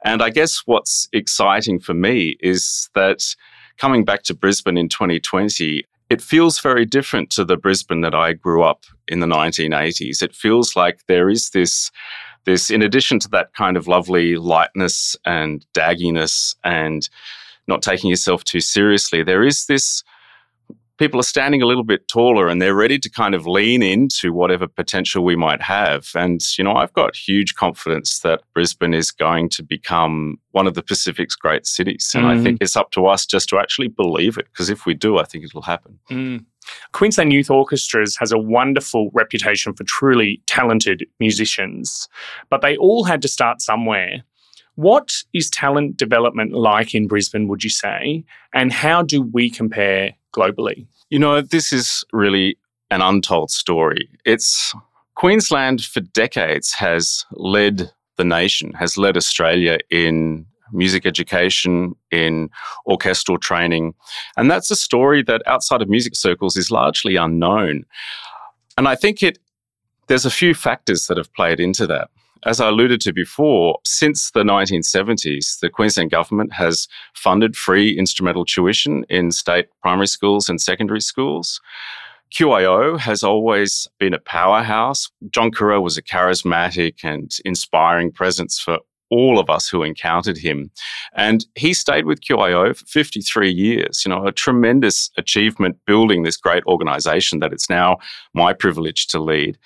And 0.04 0.22
I 0.22 0.30
guess 0.30 0.62
what's 0.66 1.08
exciting 1.12 1.80
for 1.80 1.94
me 1.94 2.36
is 2.40 2.90
that 2.94 3.34
coming 3.78 4.04
back 4.04 4.22
to 4.24 4.34
Brisbane 4.34 4.76
in 4.76 4.88
2020, 4.88 5.84
it 6.10 6.20
feels 6.20 6.60
very 6.60 6.84
different 6.84 7.30
to 7.30 7.44
the 7.44 7.56
Brisbane 7.56 8.02
that 8.02 8.14
I 8.14 8.34
grew 8.34 8.62
up 8.62 8.84
in 9.08 9.20
the 9.20 9.26
1980s. 9.26 10.22
It 10.22 10.34
feels 10.34 10.76
like 10.76 11.00
there 11.08 11.30
is 11.30 11.50
this 11.50 11.90
this 12.44 12.68
in 12.68 12.82
addition 12.82 13.18
to 13.20 13.28
that 13.30 13.54
kind 13.54 13.74
of 13.74 13.88
lovely 13.88 14.36
lightness 14.36 15.16
and 15.24 15.64
dagginess 15.72 16.54
and 16.62 17.08
not 17.66 17.80
taking 17.80 18.10
yourself 18.10 18.44
too 18.44 18.60
seriously, 18.60 19.22
there 19.22 19.42
is 19.42 19.64
this 19.64 20.04
people 20.98 21.18
are 21.18 21.24
standing 21.24 21.60
a 21.60 21.66
little 21.66 21.84
bit 21.84 22.06
taller 22.08 22.48
and 22.48 22.62
they're 22.62 22.74
ready 22.74 22.98
to 22.98 23.10
kind 23.10 23.34
of 23.34 23.46
lean 23.46 23.82
into 23.82 24.32
whatever 24.32 24.68
potential 24.68 25.24
we 25.24 25.36
might 25.36 25.60
have. 25.60 26.08
And, 26.14 26.40
you 26.56 26.64
know, 26.64 26.74
I've 26.74 26.92
got 26.92 27.16
huge 27.16 27.54
confidence 27.54 28.20
that 28.20 28.42
Brisbane 28.54 28.94
is 28.94 29.10
going 29.10 29.48
to 29.50 29.62
become 29.62 30.38
one 30.52 30.66
of 30.66 30.74
the 30.74 30.82
Pacific's 30.82 31.34
great 31.34 31.66
cities. 31.66 32.12
And 32.14 32.24
mm. 32.24 32.28
I 32.28 32.42
think 32.42 32.58
it's 32.60 32.76
up 32.76 32.92
to 32.92 33.06
us 33.06 33.26
just 33.26 33.48
to 33.48 33.58
actually 33.58 33.88
believe 33.88 34.38
it, 34.38 34.46
because 34.52 34.70
if 34.70 34.86
we 34.86 34.94
do, 34.94 35.18
I 35.18 35.24
think 35.24 35.44
it 35.44 35.54
will 35.54 35.62
happen. 35.62 35.98
Mm. 36.10 36.44
Queensland 36.92 37.32
Youth 37.32 37.50
Orchestras 37.50 38.16
has 38.16 38.32
a 38.32 38.38
wonderful 38.38 39.10
reputation 39.12 39.74
for 39.74 39.84
truly 39.84 40.42
talented 40.46 41.04
musicians, 41.18 42.08
but 42.50 42.62
they 42.62 42.76
all 42.76 43.04
had 43.04 43.20
to 43.22 43.28
start 43.28 43.60
somewhere. 43.60 44.22
What 44.76 45.12
is 45.32 45.50
talent 45.50 45.96
development 45.96 46.52
like 46.52 46.94
in 46.94 47.06
Brisbane, 47.06 47.48
would 47.48 47.62
you 47.62 47.70
say? 47.70 48.24
And 48.52 48.72
how 48.72 49.02
do 49.02 49.22
we 49.22 49.50
compare 49.50 50.14
globally? 50.34 50.86
You 51.10 51.18
know, 51.18 51.40
this 51.40 51.72
is 51.72 52.04
really 52.12 52.58
an 52.90 53.00
untold 53.02 53.50
story. 53.50 54.08
It's 54.24 54.74
Queensland 55.14 55.84
for 55.84 56.00
decades 56.00 56.72
has 56.74 57.24
led 57.32 57.90
the 58.16 58.24
nation, 58.24 58.72
has 58.74 58.96
led 58.96 59.16
Australia 59.16 59.78
in 59.90 60.46
music 60.72 61.06
education, 61.06 61.94
in 62.10 62.48
orchestral 62.86 63.38
training. 63.38 63.94
And 64.36 64.50
that's 64.50 64.70
a 64.70 64.76
story 64.76 65.22
that 65.22 65.42
outside 65.46 65.82
of 65.82 65.88
music 65.88 66.16
circles 66.16 66.56
is 66.56 66.70
largely 66.70 67.16
unknown. 67.16 67.84
And 68.76 68.88
I 68.88 68.96
think 68.96 69.22
it 69.22 69.38
there's 70.06 70.26
a 70.26 70.30
few 70.30 70.52
factors 70.54 71.06
that 71.06 71.16
have 71.16 71.32
played 71.32 71.60
into 71.60 71.86
that 71.86 72.10
as 72.44 72.60
I 72.60 72.68
alluded 72.68 73.00
to 73.02 73.12
before, 73.12 73.78
since 73.84 74.30
the 74.30 74.42
1970s, 74.42 75.60
the 75.60 75.70
Queensland 75.70 76.10
government 76.10 76.52
has 76.52 76.88
funded 77.14 77.56
free 77.56 77.96
instrumental 77.96 78.44
tuition 78.44 79.04
in 79.08 79.30
state 79.30 79.66
primary 79.82 80.06
schools 80.06 80.48
and 80.48 80.60
secondary 80.60 81.00
schools. 81.00 81.60
QYO 82.34 82.98
has 82.98 83.22
always 83.22 83.86
been 83.98 84.12
a 84.12 84.18
powerhouse. 84.18 85.08
John 85.30 85.50
Curro 85.52 85.80
was 85.80 85.96
a 85.96 86.02
charismatic 86.02 87.04
and 87.04 87.30
inspiring 87.44 88.10
presence 88.10 88.58
for 88.58 88.78
all 89.10 89.38
of 89.38 89.48
us 89.48 89.68
who 89.68 89.82
encountered 89.82 90.36
him. 90.36 90.70
And 91.14 91.46
he 91.54 91.72
stayed 91.74 92.06
with 92.06 92.20
QYO 92.20 92.76
for 92.76 92.84
53 92.86 93.50
years, 93.52 94.02
you 94.04 94.08
know, 94.08 94.26
a 94.26 94.32
tremendous 94.32 95.10
achievement 95.16 95.76
building 95.86 96.22
this 96.22 96.36
great 96.36 96.64
organization 96.66 97.38
that 97.38 97.52
it's 97.52 97.70
now 97.70 97.98
my 98.34 98.52
privilege 98.52 99.06
to 99.08 99.20
lead. 99.20 99.56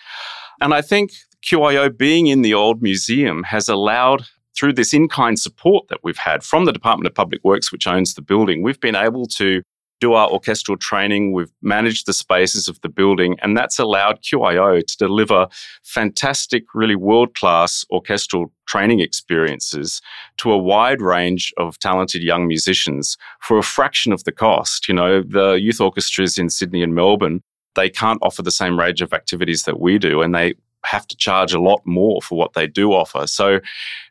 And 0.61 0.75
I 0.75 0.83
think 0.83 1.13
QYO 1.45 1.97
being 1.97 2.27
in 2.27 2.43
the 2.43 2.55
old 2.55 2.83
museum 2.83 3.43
has 3.45 3.69
allowed 3.69 4.27
through 4.57 4.73
this 4.73 4.93
in-kind 4.93 5.39
support 5.39 5.87
that 5.89 6.01
we've 6.03 6.19
had 6.19 6.43
from 6.43 6.65
the 6.65 6.73
Department 6.73 7.07
of 7.07 7.15
Public 7.15 7.43
Works, 7.45 7.71
which 7.71 7.87
owns 7.87 8.15
the 8.15 8.23
building, 8.23 8.63
we've 8.63 8.81
been 8.81 8.97
able 8.97 9.27
to 9.27 9.63
do 10.01 10.13
our 10.13 10.31
orchestral 10.31 10.77
training. 10.77 11.33
We've 11.33 11.53
managed 11.63 12.07
the 12.07 12.13
spaces 12.13 12.69
of 12.69 12.81
the 12.83 12.89
building, 12.89 13.37
and 13.43 13.57
that's 13.57 13.79
allowed 13.79 14.23
QYO 14.23 14.85
to 14.85 14.97
deliver 14.97 15.49
fantastic, 15.83 16.65
really 16.75 16.95
world 16.95 17.35
class 17.35 17.85
orchestral 17.91 18.53
training 18.67 19.01
experiences 19.01 20.01
to 20.39 20.53
a 20.53 20.59
wide 20.59 21.01
range 21.01 21.53
of 21.57 21.79
talented 21.79 22.23
young 22.23 22.47
musicians 22.47 23.17
for 23.41 23.59
a 23.59 23.63
fraction 23.63 24.13
of 24.13 24.25
the 24.25 24.33
cost. 24.33 24.89
You 24.89 24.95
know, 24.95 25.23
the 25.23 25.55
youth 25.55 25.81
orchestras 25.81 26.39
in 26.39 26.51
Sydney 26.51 26.83
and 26.83 26.95
Melbourne. 26.95 27.43
They 27.75 27.91
can't 27.91 28.19
offer 28.23 28.43
the 28.43 28.51
same 28.51 28.79
range 28.79 29.03
of 29.03 29.13
activities 29.13 29.65
that 29.65 29.79
we 29.81 29.99
do, 29.99 30.21
and 30.23 30.35
they 30.35 30.55
have 30.91 31.07
to 31.09 31.17
charge 31.17 31.53
a 31.53 31.61
lot 31.61 31.81
more 31.85 32.21
for 32.23 32.39
what 32.39 32.55
they 32.55 32.67
do 32.67 32.93
offer. 32.93 33.27
So 33.27 33.61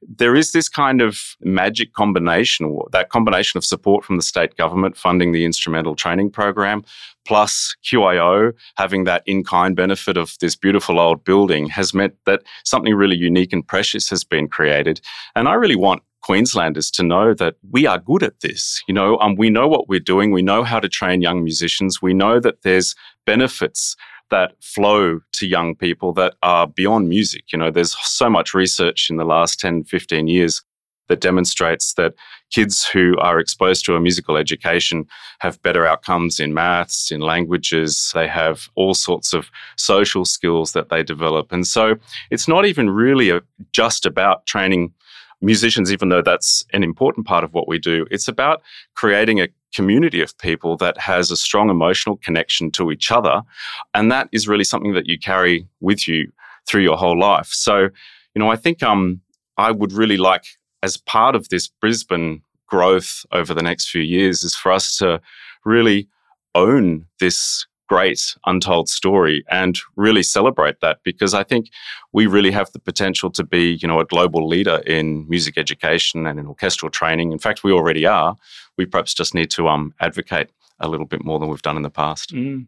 there 0.02 0.36
is 0.36 0.52
this 0.52 0.70
kind 0.70 1.02
of 1.02 1.36
magic 1.42 1.94
combination, 1.94 2.80
that 2.92 3.10
combination 3.10 3.58
of 3.58 3.66
support 3.66 4.06
from 4.06 4.18
the 4.18 4.24
state 4.24 4.56
government 4.58 4.98
funding 4.98 5.32
the 5.32 5.46
instrumental 5.46 5.96
training 5.96 6.32
program, 6.32 6.84
plus 7.26 7.76
QYO 7.84 8.54
having 8.76 9.04
that 9.06 9.24
in 9.26 9.44
kind 9.44 9.76
benefit 9.76 10.18
of 10.18 10.36
this 10.40 10.56
beautiful 10.56 11.00
old 11.00 11.24
building 11.24 11.68
has 11.68 11.94
meant 11.94 12.16
that 12.26 12.44
something 12.64 12.94
really 12.94 13.18
unique 13.18 13.54
and 13.54 13.68
precious 13.68 14.10
has 14.10 14.24
been 14.24 14.48
created. 14.48 15.02
And 15.36 15.48
I 15.48 15.54
really 15.54 15.76
want 15.76 16.04
Queenslanders 16.22 16.92
to 16.92 17.04
know 17.04 17.34
that 17.34 17.56
we 17.72 17.86
are 17.86 18.00
good 18.00 18.22
at 18.22 18.40
this. 18.42 18.82
You 18.88 18.94
know, 18.94 19.18
um, 19.20 19.36
we 19.36 19.50
know 19.50 19.68
what 19.68 19.88
we're 19.88 20.00
doing. 20.00 20.32
We 20.32 20.42
know 20.42 20.64
how 20.64 20.80
to 20.80 20.90
train 20.90 21.22
young 21.22 21.44
musicians. 21.44 22.02
We 22.02 22.14
know 22.14 22.40
that 22.40 22.64
there's 22.64 22.96
benefits 23.26 23.96
that 24.30 24.54
flow 24.62 25.20
to 25.34 25.48
young 25.48 25.76
people 25.76 26.14
that 26.14 26.36
are 26.44 26.68
beyond 26.68 27.10
music. 27.10 27.52
You 27.52 27.60
know, 27.60 27.72
there's 27.72 27.96
so 28.02 28.30
much 28.30 28.54
research 28.54 29.10
in 29.10 29.18
the 29.18 29.26
last 29.26 29.60
10, 29.60 29.86
15 29.86 30.28
years 30.28 30.62
that 31.08 31.22
demonstrates 31.22 31.94
that 31.94 32.14
kids 32.52 32.86
who 32.86 33.18
are 33.20 33.40
exposed 33.40 33.86
to 33.86 33.96
a 33.96 34.00
musical 34.00 34.38
education 34.38 35.06
have 35.40 35.62
better 35.62 35.86
outcomes 35.86 36.40
in 36.40 36.54
maths, 36.54 37.12
in 37.12 37.22
languages. 37.22 38.12
They 38.14 38.28
have 38.28 38.70
all 38.76 38.94
sorts 38.94 39.34
of 39.34 39.50
social 39.78 40.26
skills 40.26 40.74
that 40.74 40.90
they 40.90 41.04
develop. 41.04 41.52
And 41.52 41.66
so 41.66 41.96
it's 42.30 42.48
not 42.48 42.66
even 42.66 42.90
really 42.90 43.30
a, 43.30 43.42
just 43.72 44.06
about 44.06 44.46
training 44.46 44.94
musicians, 45.42 45.92
even 45.92 46.10
though 46.10 46.22
that's 46.22 46.66
an 46.74 46.84
important 46.84 47.28
part 47.28 47.44
of 47.44 47.54
what 47.54 47.68
we 47.68 47.80
do. 47.80 48.06
It's 48.10 48.28
about 48.28 48.62
creating 48.96 49.40
a 49.40 49.48
community 49.74 50.22
of 50.22 50.38
people 50.38 50.78
that 50.78 50.98
has 50.98 51.32
a 51.32 51.38
strong 51.38 51.70
emotional 51.70 52.18
connection 52.18 52.72
to 52.72 52.92
each 52.92 53.12
other. 53.12 53.42
And 53.94 54.12
that 54.12 54.30
is 54.32 54.48
really 54.48 54.64
something 54.64 54.94
that 54.94 55.08
you 55.08 55.20
carry 55.20 55.68
with 55.80 56.08
you 56.08 56.32
through 56.68 56.84
your 56.84 56.98
whole 56.98 57.20
life. 57.20 57.48
So, 57.48 57.90
you 58.34 58.40
know, 58.40 58.50
I 58.50 58.56
think 58.56 58.84
um, 58.84 59.22
I 59.58 59.72
would 59.72 59.94
really 59.94 60.18
like 60.18 60.46
as 60.84 60.98
part 60.98 61.36
of 61.36 61.50
this 61.50 61.68
Brisbane 61.68 62.42
growth 62.68 63.26
over 63.32 63.54
the 63.54 63.64
next 63.64 63.90
few 63.90 64.02
years 64.02 64.44
is 64.44 64.56
for 64.56 64.72
us 64.72 64.98
to 64.98 65.22
really 65.64 66.08
own 66.54 67.06
this 67.20 67.66
great 67.88 68.36
untold 68.46 68.90
story 68.90 69.44
and 69.50 69.80
really 69.96 70.22
celebrate 70.22 70.82
that 70.82 71.00
because 71.04 71.34
I 71.34 71.44
think 71.44 71.70
we 72.12 72.28
really 72.28 72.52
have 72.52 72.72
the 72.74 72.80
potential 72.80 73.32
to 73.32 73.44
be, 73.44 73.80
you 73.82 73.88
know, 73.88 74.00
a 74.00 74.06
global 74.06 74.48
leader 74.48 74.82
in 74.86 75.28
music 75.30 75.58
education 75.58 76.28
and 76.28 76.40
in 76.40 76.48
orchestral 76.48 76.92
training. 76.92 77.32
In 77.32 77.40
fact, 77.40 77.64
we 77.64 77.72
already 77.72 78.06
are. 78.06 78.36
We 78.78 78.86
perhaps 78.86 79.14
just 79.14 79.34
need 79.34 79.50
to 79.52 79.68
um, 79.68 79.94
advocate 80.00 80.50
a 80.80 80.88
little 80.88 81.06
bit 81.06 81.24
more 81.24 81.40
than 81.40 81.50
we've 81.50 81.62
done 81.62 81.78
in 81.78 81.84
the 81.84 81.90
past. 81.90 82.34
Mm. 82.34 82.68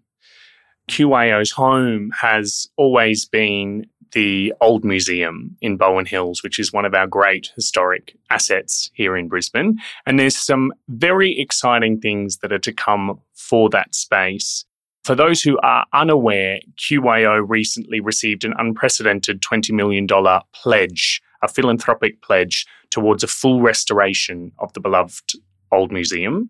QYO's 0.90 1.52
home 1.52 2.12
has 2.20 2.68
always 2.76 3.26
been 3.26 3.86
the 4.14 4.54
Old 4.60 4.84
Museum 4.84 5.56
in 5.62 5.78
Bowen 5.78 6.06
Hills, 6.06 6.42
which 6.42 6.58
is 6.58 6.74
one 6.74 6.86
of 6.86 6.96
our 6.96 7.06
great 7.06 7.52
historic 7.56 8.16
assets 8.32 8.90
here 8.94 9.16
in 9.16 9.28
Brisbane. 9.28 9.78
And 10.08 10.20
there's 10.20 10.36
some 10.36 10.74
very 10.88 11.40
exciting 11.40 12.00
things 12.00 12.38
that 12.38 12.52
are 12.52 12.60
to 12.60 12.74
come 12.74 13.20
for 13.36 13.70
that 13.70 13.94
space. 13.94 14.66
For 15.04 15.16
those 15.16 15.42
who 15.42 15.58
are 15.60 15.86
unaware, 15.94 16.60
QYO 16.78 17.44
recently 17.48 18.00
received 18.00 18.44
an 18.44 18.54
unprecedented 18.58 19.42
$20 19.42 19.72
million 19.72 20.08
pledge, 20.54 21.22
a 21.42 21.48
philanthropic 21.48 22.22
pledge 22.22 22.66
towards 22.90 23.24
a 23.24 23.28
full 23.28 23.62
restoration 23.62 24.52
of 24.60 24.74
the 24.74 24.80
beloved 24.80 25.34
Old 25.72 25.92
Museum. 25.92 26.50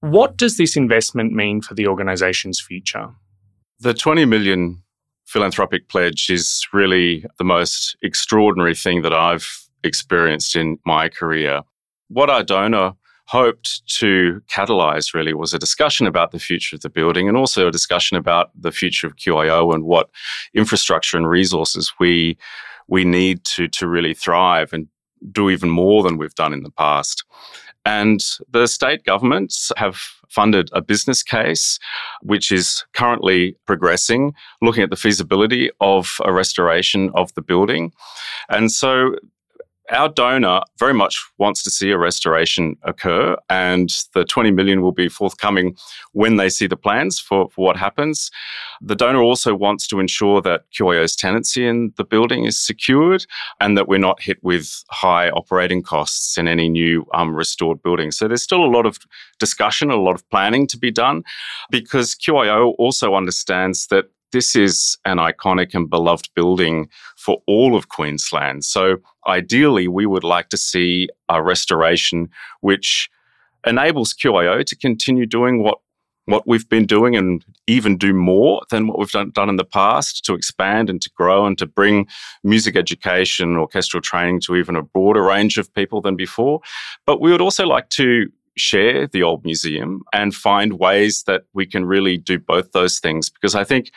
What 0.00 0.36
does 0.36 0.56
this 0.56 0.76
investment 0.76 1.32
mean 1.32 1.60
for 1.60 1.74
the 1.74 1.86
organisation's 1.86 2.60
future? 2.60 3.10
The 3.80 3.94
20 3.94 4.24
million 4.24 4.82
philanthropic 5.26 5.88
pledge 5.88 6.28
is 6.30 6.66
really 6.72 7.24
the 7.38 7.44
most 7.44 7.96
extraordinary 8.02 8.74
thing 8.74 9.02
that 9.02 9.14
I've 9.14 9.68
experienced 9.84 10.56
in 10.56 10.78
my 10.84 11.08
career. 11.08 11.62
What 12.08 12.30
our 12.30 12.42
donor 12.42 12.94
hoped 13.26 13.86
to 13.86 14.42
catalyze 14.48 15.14
really 15.14 15.32
was 15.32 15.54
a 15.54 15.58
discussion 15.58 16.08
about 16.08 16.32
the 16.32 16.38
future 16.40 16.74
of 16.74 16.82
the 16.82 16.90
building 16.90 17.28
and 17.28 17.36
also 17.36 17.68
a 17.68 17.70
discussion 17.70 18.16
about 18.16 18.50
the 18.60 18.72
future 18.72 19.06
of 19.06 19.14
QYO 19.14 19.72
and 19.72 19.84
what 19.84 20.10
infrastructure 20.52 21.16
and 21.16 21.28
resources 21.28 21.92
we 22.00 22.36
we 22.88 23.04
need 23.04 23.44
to 23.44 23.68
to 23.68 23.86
really 23.86 24.14
thrive 24.14 24.72
and 24.72 24.88
do 25.30 25.48
even 25.48 25.70
more 25.70 26.02
than 26.02 26.18
we've 26.18 26.34
done 26.34 26.52
in 26.52 26.64
the 26.64 26.72
past. 26.72 27.24
And 27.84 28.20
the 28.50 28.66
state 28.66 29.04
governments 29.04 29.72
have 29.76 29.96
funded 30.28 30.70
a 30.72 30.80
business 30.80 31.22
case, 31.22 31.78
which 32.22 32.52
is 32.52 32.84
currently 32.94 33.56
progressing, 33.66 34.34
looking 34.62 34.82
at 34.82 34.90
the 34.90 34.96
feasibility 34.96 35.70
of 35.80 36.16
a 36.24 36.32
restoration 36.32 37.10
of 37.14 37.32
the 37.34 37.42
building. 37.42 37.92
And 38.48 38.70
so 38.70 39.16
our 39.90 40.08
donor 40.08 40.60
very 40.78 40.94
much 40.94 41.22
wants 41.38 41.62
to 41.64 41.70
see 41.70 41.90
a 41.90 41.98
restoration 41.98 42.76
occur, 42.82 43.36
and 43.48 43.90
the 44.14 44.24
20 44.24 44.50
million 44.50 44.82
will 44.82 44.92
be 44.92 45.08
forthcoming 45.08 45.76
when 46.12 46.36
they 46.36 46.48
see 46.48 46.66
the 46.66 46.76
plans 46.76 47.18
for, 47.18 47.48
for 47.50 47.64
what 47.64 47.76
happens. 47.76 48.30
The 48.80 48.96
donor 48.96 49.22
also 49.22 49.54
wants 49.54 49.86
to 49.88 50.00
ensure 50.00 50.40
that 50.42 50.64
QYO's 50.72 51.16
tenancy 51.16 51.66
in 51.66 51.92
the 51.96 52.04
building 52.04 52.44
is 52.44 52.58
secured 52.58 53.26
and 53.60 53.76
that 53.76 53.88
we're 53.88 53.98
not 53.98 54.22
hit 54.22 54.38
with 54.42 54.84
high 54.90 55.30
operating 55.30 55.82
costs 55.82 56.38
in 56.38 56.48
any 56.48 56.68
new 56.68 57.06
um, 57.14 57.34
restored 57.34 57.82
building. 57.82 58.10
So 58.10 58.28
there's 58.28 58.42
still 58.42 58.64
a 58.64 58.70
lot 58.70 58.86
of 58.86 58.98
discussion, 59.38 59.90
a 59.90 59.96
lot 59.96 60.14
of 60.14 60.28
planning 60.30 60.66
to 60.68 60.78
be 60.78 60.90
done 60.90 61.22
because 61.70 62.14
QYO 62.14 62.74
also 62.78 63.14
understands 63.14 63.86
that 63.88 64.06
this 64.32 64.54
is 64.54 64.96
an 65.04 65.18
iconic 65.18 65.74
and 65.74 65.88
beloved 65.88 66.30
building 66.34 66.88
for 67.16 67.42
all 67.46 67.76
of 67.76 67.88
Queensland. 67.88 68.64
So 68.64 68.96
ideally, 69.26 69.88
we 69.88 70.06
would 70.06 70.24
like 70.24 70.48
to 70.50 70.56
see 70.56 71.08
a 71.28 71.42
restoration 71.42 72.28
which 72.60 73.08
enables 73.66 74.14
QYO 74.14 74.64
to 74.64 74.76
continue 74.76 75.26
doing 75.26 75.62
what 75.62 75.78
what 76.26 76.46
we've 76.46 76.68
been 76.68 76.86
doing 76.86 77.16
and 77.16 77.44
even 77.66 77.96
do 77.96 78.12
more 78.14 78.62
than 78.70 78.86
what 78.86 78.98
we've 78.98 79.10
done, 79.10 79.30
done 79.30 79.48
in 79.48 79.56
the 79.56 79.64
past 79.64 80.24
to 80.24 80.34
expand 80.34 80.88
and 80.88 81.02
to 81.02 81.10
grow 81.16 81.44
and 81.44 81.58
to 81.58 81.66
bring 81.66 82.06
music 82.44 82.76
education, 82.76 83.56
orchestral 83.56 84.00
training 84.00 84.40
to 84.40 84.54
even 84.54 84.76
a 84.76 84.82
broader 84.82 85.22
range 85.22 85.58
of 85.58 85.72
people 85.74 86.00
than 86.00 86.16
before. 86.16 86.60
But 87.04 87.20
we 87.20 87.32
would 87.32 87.40
also 87.40 87.66
like 87.66 87.88
to 87.90 88.30
share 88.60 89.06
the 89.06 89.22
old 89.22 89.44
museum 89.44 90.02
and 90.12 90.34
find 90.34 90.78
ways 90.78 91.24
that 91.24 91.42
we 91.52 91.66
can 91.66 91.84
really 91.84 92.16
do 92.16 92.38
both 92.38 92.72
those 92.72 92.98
things. 92.98 93.28
Because 93.28 93.54
I 93.54 93.64
think 93.64 93.90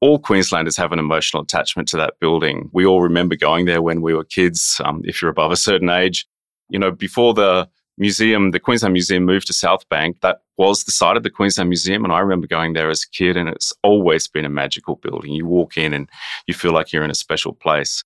all 0.00 0.18
Queenslanders 0.18 0.76
have 0.76 0.92
an 0.92 0.98
emotional 0.98 1.42
attachment 1.42 1.88
to 1.88 1.96
that 1.96 2.18
building. 2.20 2.68
We 2.72 2.84
all 2.84 3.00
remember 3.00 3.36
going 3.36 3.64
there 3.64 3.80
when 3.80 4.02
we 4.02 4.14
were 4.14 4.24
kids, 4.24 4.80
um, 4.84 5.00
if 5.04 5.22
you're 5.22 5.30
above 5.30 5.52
a 5.52 5.56
certain 5.56 5.88
age. 5.88 6.26
You 6.68 6.78
know, 6.78 6.90
before 6.90 7.32
the 7.32 7.68
museum, 7.96 8.50
the 8.50 8.60
Queensland 8.60 8.92
Museum 8.92 9.24
moved 9.24 9.46
to 9.46 9.52
South 9.52 9.88
Bank, 9.88 10.20
that 10.20 10.40
was 10.56 10.84
the 10.84 10.92
site 10.92 11.16
of 11.16 11.22
the 11.22 11.30
Queensland 11.30 11.70
Museum. 11.70 12.04
And 12.04 12.12
I 12.12 12.18
remember 12.20 12.46
going 12.46 12.72
there 12.72 12.90
as 12.90 13.04
a 13.04 13.16
kid, 13.16 13.36
and 13.36 13.48
it's 13.48 13.72
always 13.82 14.28
been 14.28 14.44
a 14.44 14.50
magical 14.50 14.96
building. 14.96 15.32
You 15.32 15.46
walk 15.46 15.76
in 15.76 15.92
and 15.92 16.08
you 16.46 16.54
feel 16.54 16.72
like 16.72 16.92
you're 16.92 17.04
in 17.04 17.10
a 17.10 17.14
special 17.14 17.52
place. 17.52 18.04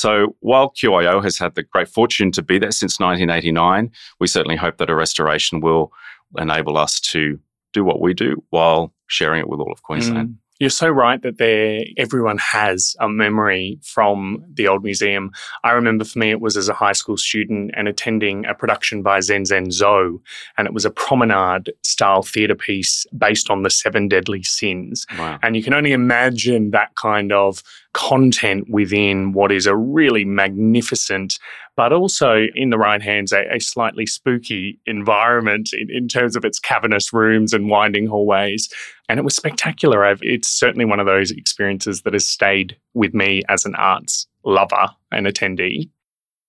So 0.00 0.34
while 0.40 0.70
QYO 0.70 1.22
has 1.22 1.38
had 1.38 1.54
the 1.54 1.62
great 1.62 1.88
fortune 1.88 2.32
to 2.32 2.42
be 2.42 2.58
there 2.58 2.70
since 2.70 2.98
1989, 2.98 3.90
we 4.18 4.26
certainly 4.26 4.56
hope 4.56 4.78
that 4.78 4.88
a 4.88 4.94
restoration 4.94 5.60
will 5.60 5.92
enable 6.38 6.78
us 6.78 7.00
to 7.00 7.38
do 7.72 7.84
what 7.84 8.00
we 8.00 8.14
do 8.14 8.42
while 8.48 8.94
sharing 9.08 9.40
it 9.40 9.48
with 9.48 9.60
all 9.60 9.70
of 9.70 9.82
Queensland. 9.82 10.28
Mm. 10.28 10.36
You're 10.60 10.68
so 10.68 10.90
right 10.90 11.20
that 11.22 11.38
there 11.38 11.80
everyone 11.96 12.36
has 12.36 12.94
a 13.00 13.08
memory 13.08 13.78
from 13.82 14.44
the 14.52 14.68
old 14.68 14.84
museum. 14.84 15.30
I 15.64 15.70
remember 15.70 16.04
for 16.04 16.18
me 16.18 16.30
it 16.30 16.42
was 16.42 16.54
as 16.56 16.68
a 16.68 16.74
high 16.74 16.92
school 16.92 17.16
student 17.16 17.70
and 17.74 17.88
attending 17.88 18.44
a 18.44 18.54
production 18.54 19.02
by 19.02 19.20
Zen 19.20 19.46
Zen 19.46 19.70
Zo, 19.70 20.20
and 20.58 20.66
it 20.66 20.74
was 20.74 20.84
a 20.84 20.90
promenade 20.90 21.72
style 21.82 22.22
theatre 22.22 22.54
piece 22.54 23.06
based 23.16 23.48
on 23.48 23.62
the 23.62 23.70
seven 23.70 24.06
deadly 24.06 24.42
sins. 24.42 25.06
Wow. 25.18 25.38
And 25.42 25.56
you 25.56 25.62
can 25.62 25.72
only 25.72 25.92
imagine 25.92 26.72
that 26.72 26.94
kind 26.94 27.32
of 27.32 27.62
content 27.94 28.68
within 28.68 29.32
what 29.32 29.50
is 29.50 29.66
a 29.66 29.74
really 29.74 30.26
magnificent, 30.26 31.38
but 31.80 31.94
also 31.94 32.46
in 32.54 32.68
the 32.68 32.76
right 32.76 33.00
hands, 33.00 33.32
a, 33.32 33.42
a 33.50 33.58
slightly 33.58 34.04
spooky 34.04 34.78
environment 34.84 35.70
in, 35.72 35.90
in, 35.90 36.08
terms 36.08 36.36
of 36.36 36.44
its 36.44 36.58
cavernous 36.58 37.10
rooms 37.10 37.54
and 37.54 37.70
winding 37.70 38.06
hallways. 38.06 38.68
And 39.08 39.18
it 39.18 39.22
was 39.22 39.34
spectacular. 39.34 40.04
I've, 40.04 40.18
it's 40.20 40.46
certainly 40.46 40.84
one 40.84 41.00
of 41.00 41.06
those 41.06 41.30
experiences 41.30 42.02
that 42.02 42.12
has 42.12 42.28
stayed 42.28 42.76
with 42.92 43.14
me 43.14 43.44
as 43.48 43.64
an 43.64 43.74
arts 43.76 44.26
lover 44.44 44.90
and 45.10 45.26
attendee. 45.26 45.88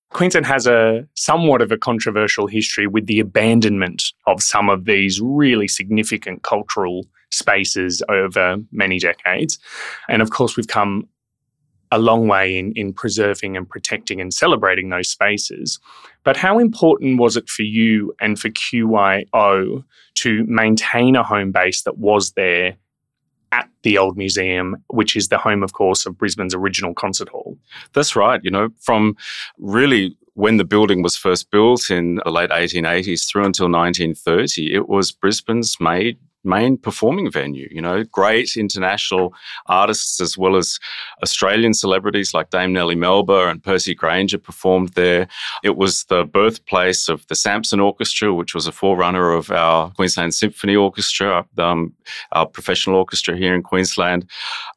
Queensland 0.09 0.47
has 0.47 0.67
a 0.67 1.07
somewhat 1.15 1.61
of 1.61 1.71
a 1.71 1.77
controversial 1.77 2.45
history 2.45 2.85
with 2.85 3.05
the 3.05 3.21
abandonment 3.21 4.11
of 4.27 4.43
some 4.43 4.67
of 4.67 4.83
these 4.83 5.21
really 5.21 5.69
significant 5.69 6.43
cultural 6.43 7.05
spaces 7.31 8.03
over 8.09 8.57
many 8.73 9.00
decades. 9.00 9.59
And 10.09 10.21
of 10.21 10.31
course, 10.31 10.57
we've 10.57 10.67
come 10.67 11.07
a 11.91 12.00
long 12.00 12.27
way 12.27 12.57
in, 12.57 12.71
in 12.74 12.93
preserving 12.93 13.57
and 13.57 13.67
protecting 13.67 14.21
and 14.21 14.33
celebrating 14.33 14.89
those 14.89 15.10
spaces. 15.10 15.79
But 16.24 16.38
how 16.38 16.60
important 16.60 17.19
was 17.19 17.36
it 17.36 17.50
for 17.50 17.63
you 17.63 18.13
and 18.21 18.39
for 18.39 18.50
QYO 18.50 19.83
to 20.15 20.45
maintain 20.45 21.15
a 21.15 21.24
home 21.24 21.51
base 21.51 21.83
that 21.83 21.98
was 21.98 22.31
there 22.31 22.77
at 23.51 23.69
the 23.83 23.98
old 23.98 24.17
museum, 24.17 24.77
which 24.88 25.15
is 25.15 25.27
the 25.27 25.38
home, 25.38 25.63
of 25.63 25.74
course, 25.74 26.05
of 26.05 26.17
Brisbane's 26.17 26.55
original 26.55 26.93
concert 26.93 27.27
hall? 27.27 27.57
That's 27.93 28.15
right. 28.15 28.39
You 28.43 28.51
know, 28.51 28.69
from 28.79 29.17
really 29.57 30.15
when 30.33 30.57
the 30.57 30.63
building 30.63 31.01
was 31.01 31.17
first 31.17 31.51
built 31.51 31.89
in 31.89 32.21
the 32.24 32.31
late 32.31 32.51
1880s 32.51 33.27
through 33.27 33.45
until 33.45 33.65
1930, 33.65 34.74
it 34.74 34.88
was 34.88 35.12
Brisbane's 35.12 35.77
made 35.79 36.17
main 36.43 36.77
performing 36.77 37.31
venue. 37.31 37.67
You 37.71 37.81
know, 37.81 38.03
great 38.03 38.55
international 38.55 39.33
artists 39.67 40.19
as 40.19 40.38
well 40.38 40.55
as 40.55 40.79
Australian 41.24 41.74
celebrities 41.74 42.33
like 42.33 42.50
Dame 42.50 42.74
Nellie 42.74 42.95
Melba 42.95 43.50
and 43.50 43.63
Percy 43.63 43.93
Grainger 43.93 44.38
performed 44.38 44.89
there. 44.89 45.27
It 45.63 45.77
was 45.77 46.05
the 46.05 46.24
birthplace 46.25 47.10
of 47.10 47.25
the 47.27 47.36
Sampson 47.36 47.79
Orchestra, 47.79 48.33
which 48.33 48.55
was 48.55 48.67
a 48.67 48.71
forerunner 48.71 49.31
of 49.31 49.51
our 49.51 49.91
Queensland 49.91 50.33
Symphony 50.33 50.75
Orchestra, 50.75 51.45
um, 51.57 51.93
our 52.31 52.45
professional 52.45 52.95
orchestra 52.95 53.38
here 53.38 53.55
in 53.55 53.63
Queensland. 53.63 54.29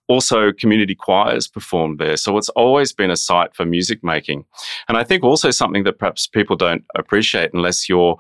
Also, 0.06 0.52
community 0.52 0.94
choirs 0.94 1.49
performed 1.49 1.99
there. 1.99 2.16
So 2.16 2.37
it's 2.37 2.50
always 2.50 2.92
been 2.92 3.11
a 3.11 3.16
site 3.16 3.54
for 3.54 3.64
music 3.64 4.04
making. 4.04 4.44
And 4.88 4.99
I 4.99 5.04
think 5.04 5.25
also 5.25 5.50
something 5.50 5.85
that 5.85 5.99
perhaps 5.99 6.26
people 6.26 6.56
don't 6.56 6.85
appreciate 6.94 7.50
unless 7.54 7.88
you're 7.88 8.18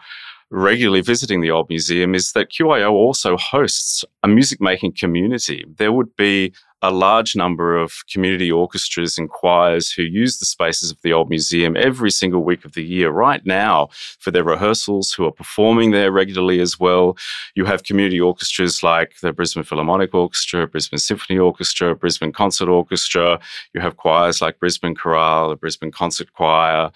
regularly 0.50 1.00
visiting 1.00 1.40
the 1.40 1.50
old 1.50 1.68
museum 1.68 2.14
is 2.14 2.32
that 2.32 2.50
QYO 2.50 2.92
also 2.92 3.36
hosts 3.36 4.04
a 4.22 4.28
music 4.28 4.60
making 4.60 4.92
community. 4.92 5.64
There 5.76 5.92
would 5.92 6.14
be 6.16 6.52
a 6.84 6.90
large 6.90 7.34
number 7.34 7.78
of 7.78 8.04
community 8.12 8.52
orchestras 8.52 9.16
and 9.16 9.30
choirs 9.30 9.90
who 9.90 10.02
use 10.02 10.38
the 10.38 10.44
spaces 10.44 10.90
of 10.90 11.00
the 11.00 11.14
old 11.14 11.30
museum 11.30 11.78
every 11.78 12.10
single 12.10 12.44
week 12.44 12.62
of 12.62 12.72
the 12.74 12.84
year 12.84 13.08
right 13.08 13.44
now 13.46 13.88
for 14.18 14.30
their 14.30 14.44
rehearsals, 14.44 15.10
who 15.10 15.24
are 15.24 15.32
performing 15.32 15.92
there 15.92 16.12
regularly 16.12 16.60
as 16.60 16.78
well. 16.78 17.16
You 17.54 17.64
have 17.64 17.84
community 17.84 18.20
orchestras 18.20 18.82
like 18.82 19.14
the 19.22 19.32
Brisbane 19.32 19.64
Philharmonic 19.64 20.14
Orchestra, 20.14 20.68
Brisbane 20.68 20.98
Symphony 20.98 21.38
Orchestra, 21.38 21.96
Brisbane 21.96 22.32
Concert 22.32 22.68
Orchestra. 22.68 23.40
You 23.72 23.80
have 23.80 23.96
choirs 23.96 24.42
like 24.42 24.58
Brisbane 24.58 24.94
Chorale, 24.94 25.48
the 25.48 25.56
Brisbane 25.56 25.90
Concert 25.90 26.34
Choir, 26.34 26.90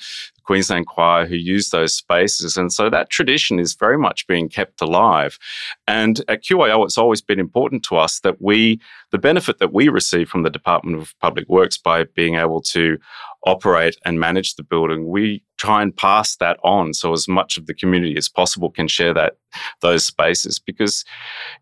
Queensland 0.48 0.86
Choir 0.86 1.26
who 1.26 1.36
use 1.36 1.68
those 1.68 1.92
spaces. 1.92 2.56
And 2.56 2.72
so 2.72 2.88
that 2.88 3.10
tradition 3.10 3.58
is 3.58 3.74
very 3.74 3.98
much 3.98 4.26
being 4.26 4.48
kept 4.48 4.80
alive. 4.80 5.38
And 5.86 6.24
at 6.26 6.42
QYO, 6.42 6.86
it's 6.86 6.96
always 6.96 7.20
been 7.20 7.38
important 7.38 7.82
to 7.84 7.98
us 7.98 8.20
that 8.20 8.40
we, 8.40 8.80
the 9.10 9.18
benefit 9.18 9.58
that 9.58 9.74
we 9.74 9.90
receive 9.90 10.30
from 10.30 10.44
the 10.44 10.50
Department 10.50 10.96
of 10.96 11.12
Public 11.20 11.46
Works 11.50 11.76
by 11.76 12.04
being 12.04 12.36
able 12.36 12.62
to 12.62 12.96
operate 13.44 13.96
and 14.06 14.18
manage 14.18 14.54
the 14.54 14.62
building, 14.62 15.06
we 15.06 15.44
try 15.58 15.82
and 15.82 15.94
pass 15.94 16.36
that 16.36 16.58
on 16.64 16.94
so 16.94 17.12
as 17.12 17.28
much 17.28 17.58
of 17.58 17.66
the 17.66 17.74
community 17.74 18.16
as 18.16 18.30
possible 18.30 18.70
can 18.70 18.88
share 18.88 19.12
that 19.12 19.34
those 19.82 20.02
spaces 20.02 20.58
because 20.58 21.04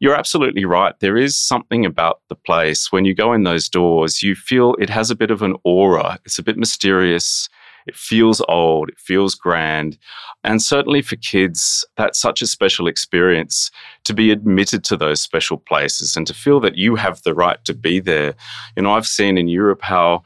you're 0.00 0.14
absolutely 0.14 0.64
right 0.64 0.94
there 1.00 1.16
is 1.16 1.36
something 1.36 1.86
about 1.86 2.20
the 2.28 2.34
place 2.34 2.92
when 2.92 3.06
you 3.06 3.14
go 3.14 3.32
in 3.32 3.44
those 3.44 3.70
doors 3.70 4.22
you 4.22 4.34
feel 4.34 4.74
it 4.78 4.90
has 4.90 5.10
a 5.10 5.14
bit 5.14 5.30
of 5.30 5.40
an 5.40 5.56
aura 5.64 6.18
it's 6.26 6.38
a 6.38 6.42
bit 6.42 6.58
mysterious 6.58 7.48
it 7.86 7.96
feels 7.96 8.42
old, 8.48 8.88
it 8.88 8.98
feels 8.98 9.34
grand. 9.34 9.98
And 10.44 10.60
certainly 10.60 11.02
for 11.02 11.16
kids, 11.16 11.84
that's 11.96 12.18
such 12.18 12.42
a 12.42 12.46
special 12.46 12.86
experience 12.86 13.70
to 14.04 14.14
be 14.14 14.30
admitted 14.30 14.84
to 14.84 14.96
those 14.96 15.20
special 15.20 15.58
places 15.58 16.16
and 16.16 16.26
to 16.26 16.34
feel 16.34 16.60
that 16.60 16.76
you 16.76 16.96
have 16.96 17.22
the 17.22 17.34
right 17.34 17.64
to 17.64 17.74
be 17.74 18.00
there. 18.00 18.34
You 18.76 18.82
know, 18.82 18.92
I've 18.92 19.06
seen 19.06 19.38
in 19.38 19.48
Europe 19.48 19.82
how 19.82 20.24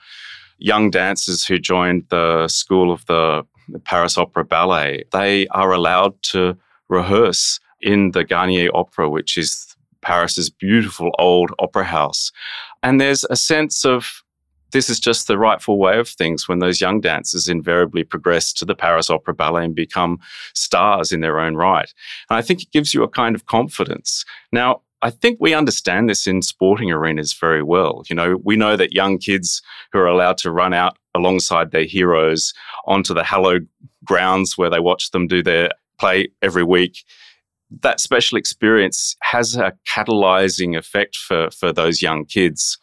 young 0.59 0.91
dancers 0.91 1.45
who 1.45 1.59
joined 1.59 2.05
the 2.09 2.49
school 2.49 2.93
of 2.93 3.05
the, 3.07 3.45
Paris 3.85 4.19
Opera 4.19 4.45
Ballet, 4.45 5.05
they 5.13 5.47
are 5.49 5.73
allowed 5.73 6.21
to 6.23 6.57
rehearse 6.89 7.61
in 7.81 8.11
the 8.11 8.25
Garnier 8.25 8.69
Opera, 8.75 9.09
which 9.09 9.39
is 9.39 9.77
Paris's 10.03 10.51
beautiful 10.51 11.13
old 11.19 11.53
opera 11.59 11.85
house. 11.85 12.33
And 12.83 13.01
there's 13.01 13.25
a 13.31 13.37
sense 13.37 13.85
of 13.85 14.23
this 14.73 14.89
is 14.89 15.01
just 15.01 15.27
the 15.27 15.39
rightful 15.39 15.79
way 15.79 15.99
of 15.99 16.09
things 16.09 16.49
when 16.49 16.59
those 16.59 16.81
young 16.81 17.01
dancers 17.01 17.49
invariably 17.49 18.05
progress 18.05 18.53
to 18.55 18.65
the 18.65 18.75
Paris 18.75 19.11
Opera 19.11 19.35
Ballet 19.35 19.65
and 19.65 19.75
become 19.75 20.19
stars 20.55 21.13
in 21.13 21.21
their 21.21 21.39
own 21.39 21.57
right. 21.57 21.93
And 22.29 22.37
I 22.37 22.43
think 22.43 22.63
it 22.63 22.71
gives 22.71 22.95
you 22.95 23.03
a 23.03 23.09
kind 23.09 23.35
of 23.35 23.47
confidence. 23.47 24.25
Now, 24.53 24.83
I 25.03 25.11
think 25.11 25.39
we 25.41 25.55
understand 25.55 26.11
this 26.11 26.27
in 26.27 26.43
sporting 26.43 26.91
arenas 26.91 27.33
very 27.33 27.63
well. 27.63 28.03
You 28.11 28.17
know, 28.17 28.39
we 28.45 28.57
know 28.57 28.77
that 28.77 28.93
young 28.93 29.19
kids 29.19 29.63
who 29.93 29.99
are 29.99 30.07
allowed 30.07 30.37
to 30.39 30.51
run 30.51 30.75
out 30.75 30.99
alongside 31.15 31.71
their 31.71 31.85
heroes 31.85 32.53
onto 32.87 33.15
the 33.15 33.25
hallowed 33.25 33.67
grounds 34.05 34.59
where 34.59 34.71
they 34.71 34.81
watch 34.81 35.11
them 35.11 35.27
do 35.27 35.43
their 35.43 35.71
play 35.99 36.29
every 36.43 36.65
week 36.65 37.05
that 37.83 38.01
special 38.01 38.37
experience 38.37 39.17
has 39.23 39.57
a 39.57 39.73
catalyzing 39.87 40.77
effect 40.77 41.17
for, 41.17 41.51
for 41.51 41.73
those 41.73 42.03
young 42.03 42.25
kids. 42.25 42.79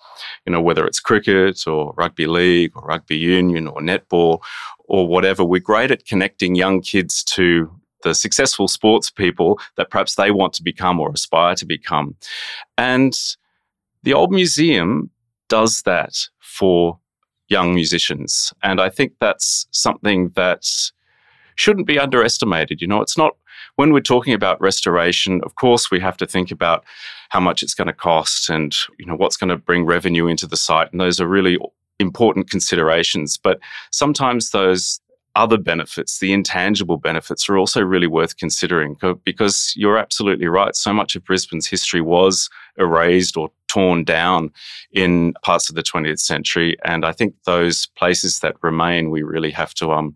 You 0.46 0.54
know, 0.54 0.62
whether 0.62 0.86
it's 0.86 1.00
cricket 1.00 1.68
or 1.68 1.94
rugby 1.98 2.26
league 2.26 2.72
or 2.76 2.84
rugby 2.84 3.18
union 3.18 3.68
or 3.68 3.82
netball 3.82 4.40
or 4.86 5.08
whatever, 5.08 5.44
we're 5.44 5.60
great 5.60 5.92
at 5.92 6.06
connecting 6.06 6.56
young 6.56 6.82
kids 6.82 7.24
to 7.26 7.70
the 8.04 8.14
successful 8.14 8.68
sports 8.68 9.10
people 9.10 9.60
that 9.76 9.90
perhaps 9.90 10.16
they 10.16 10.32
want 10.32 10.54
to 10.54 10.64
become 10.64 11.00
or 11.00 11.12
aspire 11.12 11.56
to 11.56 11.66
become. 11.66 12.16
And 12.78 13.14
the 14.04 14.14
old 14.14 14.32
museum 14.32 15.10
does 15.50 15.82
that 15.84 16.14
for 16.40 17.00
young 17.50 17.74
musicians. 17.74 18.54
And 18.64 18.80
I 18.80 18.90
think 18.90 19.14
that's 19.20 19.68
something 19.72 20.32
that 20.36 20.66
shouldn't 21.56 21.88
be 21.88 22.00
underestimated. 22.00 22.82
You 22.82 22.88
know, 22.88 23.02
it's 23.02 23.18
not 23.18 23.36
when 23.78 23.94
we're 23.94 24.02
talking 24.02 24.34
about 24.34 24.60
restoration, 24.60 25.42
of 25.44 25.56
course, 25.56 25.90
we 25.90 26.00
have 26.00 26.18
to 26.18 26.28
think 26.28 26.52
about 26.52 26.84
how 27.30 27.40
much 27.40 27.64
it's 27.64 27.74
going 27.74 27.88
to 27.88 27.94
cost 27.94 28.50
and 28.50 28.76
you 29.00 29.06
know 29.06 29.16
what's 29.16 29.38
going 29.38 29.50
to 29.50 29.58
bring 29.58 29.86
revenue 29.86 30.28
into 30.28 30.46
the 30.46 30.58
site, 30.58 30.92
and 30.92 31.00
those 31.00 31.22
are 31.22 31.28
really 31.28 31.58
important 32.00 32.50
considerations. 32.50 33.38
But 33.38 33.60
sometimes 33.92 34.52
those 34.52 35.00
other 35.36 35.58
benefits, 35.58 36.18
the 36.18 36.34
intangible 36.34 36.98
benefits, 36.98 37.48
are 37.48 37.58
also 37.58 37.82
really 37.82 38.08
worth 38.08 38.38
considering 38.38 38.98
because 39.24 39.74
you're 39.76 39.98
absolutely 39.98 40.48
right. 40.48 40.76
So 40.76 40.92
much 40.92 41.16
of 41.16 41.24
Brisbane's 41.24 41.68
history 41.68 42.02
was 42.02 42.50
erased 42.80 43.38
or 43.38 43.52
torn 43.68 44.04
down 44.04 44.52
in 44.92 45.34
parts 45.44 45.70
of 45.70 45.76
the 45.76 45.84
20th 45.84 46.20
century. 46.20 46.76
And 46.84 47.06
I 47.06 47.12
think 47.12 47.36
those 47.46 47.86
places 47.96 48.40
that 48.40 48.56
remain, 48.64 49.12
we 49.12 49.22
really 49.22 49.52
have 49.52 49.76
to 49.76 49.92
um, 49.92 50.16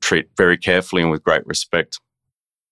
treat 0.00 0.28
very 0.36 0.56
carefully 0.56 1.02
and 1.02 1.10
with 1.10 1.24
great 1.24 1.44
respect. 1.46 1.98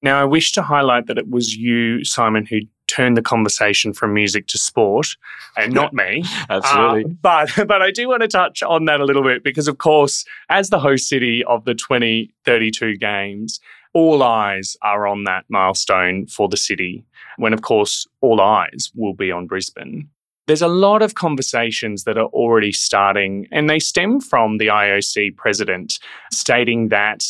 Now, 0.03 0.21
I 0.21 0.25
wish 0.25 0.53
to 0.53 0.63
highlight 0.63 1.07
that 1.07 1.19
it 1.19 1.29
was 1.29 1.57
you, 1.57 2.05
Simon, 2.05 2.47
who 2.47 2.61
turned 2.87 3.17
the 3.17 3.23
conversation 3.23 3.93
from 3.93 4.13
music 4.13 4.47
to 4.49 4.59
sport, 4.59 5.09
and 5.57 5.73
not 5.73 5.93
me. 5.93 6.25
Absolutely. 6.51 7.05
Uh, 7.05 7.15
but 7.23 7.51
but 7.69 7.83
I 7.83 7.91
do 7.91 8.09
want 8.09 8.23
to 8.23 8.29
touch 8.29 8.63
on 8.63 8.87
that 8.87 9.01
a 9.01 9.05
little 9.05 9.23
bit 9.23 9.45
because, 9.45 9.69
of 9.69 9.79
course, 9.79 10.25
as 10.49 10.71
the 10.71 10.81
host 10.81 11.09
city 11.09 11.45
of 11.45 11.65
the 11.65 11.75
2032 11.75 12.97
Games, 12.97 13.61
all 13.93 14.23
eyes 14.23 14.77
are 14.83 15.07
on 15.07 15.25
that 15.25 15.45
milestone 15.49 16.27
for 16.27 16.49
the 16.49 16.57
city. 16.57 17.05
When, 17.37 17.53
of 17.53 17.63
course, 17.63 18.07
all 18.21 18.41
eyes 18.41 18.91
will 18.95 19.15
be 19.15 19.31
on 19.31 19.47
Brisbane. 19.47 20.09
There's 20.47 20.63
a 20.63 20.69
lot 20.69 21.01
of 21.01 21.15
conversations 21.15 22.05
that 22.05 22.19
are 22.19 22.27
already 22.27 22.73
starting, 22.73 23.47
and 23.53 23.71
they 23.71 23.79
stem 23.79 24.21
from 24.21 24.59
the 24.59 24.67
IOC 24.67 25.37
president 25.37 25.99
stating 26.33 26.89
that 26.89 27.23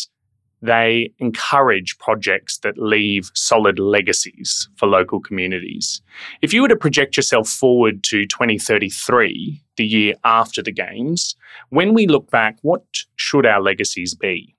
they 0.62 1.12
encourage 1.18 1.98
projects 1.98 2.58
that 2.58 2.76
leave 2.76 3.30
solid 3.34 3.78
legacies 3.78 4.68
for 4.76 4.86
local 4.86 5.20
communities. 5.20 6.02
If 6.42 6.52
you 6.52 6.62
were 6.62 6.68
to 6.68 6.76
project 6.76 7.16
yourself 7.16 7.48
forward 7.48 8.02
to 8.04 8.26
2033, 8.26 9.62
the 9.76 9.86
year 9.86 10.14
after 10.24 10.62
the 10.62 10.72
Games, 10.72 11.34
when 11.70 11.94
we 11.94 12.06
look 12.06 12.30
back, 12.30 12.58
what 12.62 12.84
should 13.16 13.46
our 13.46 13.62
legacies 13.62 14.14
be? 14.14 14.54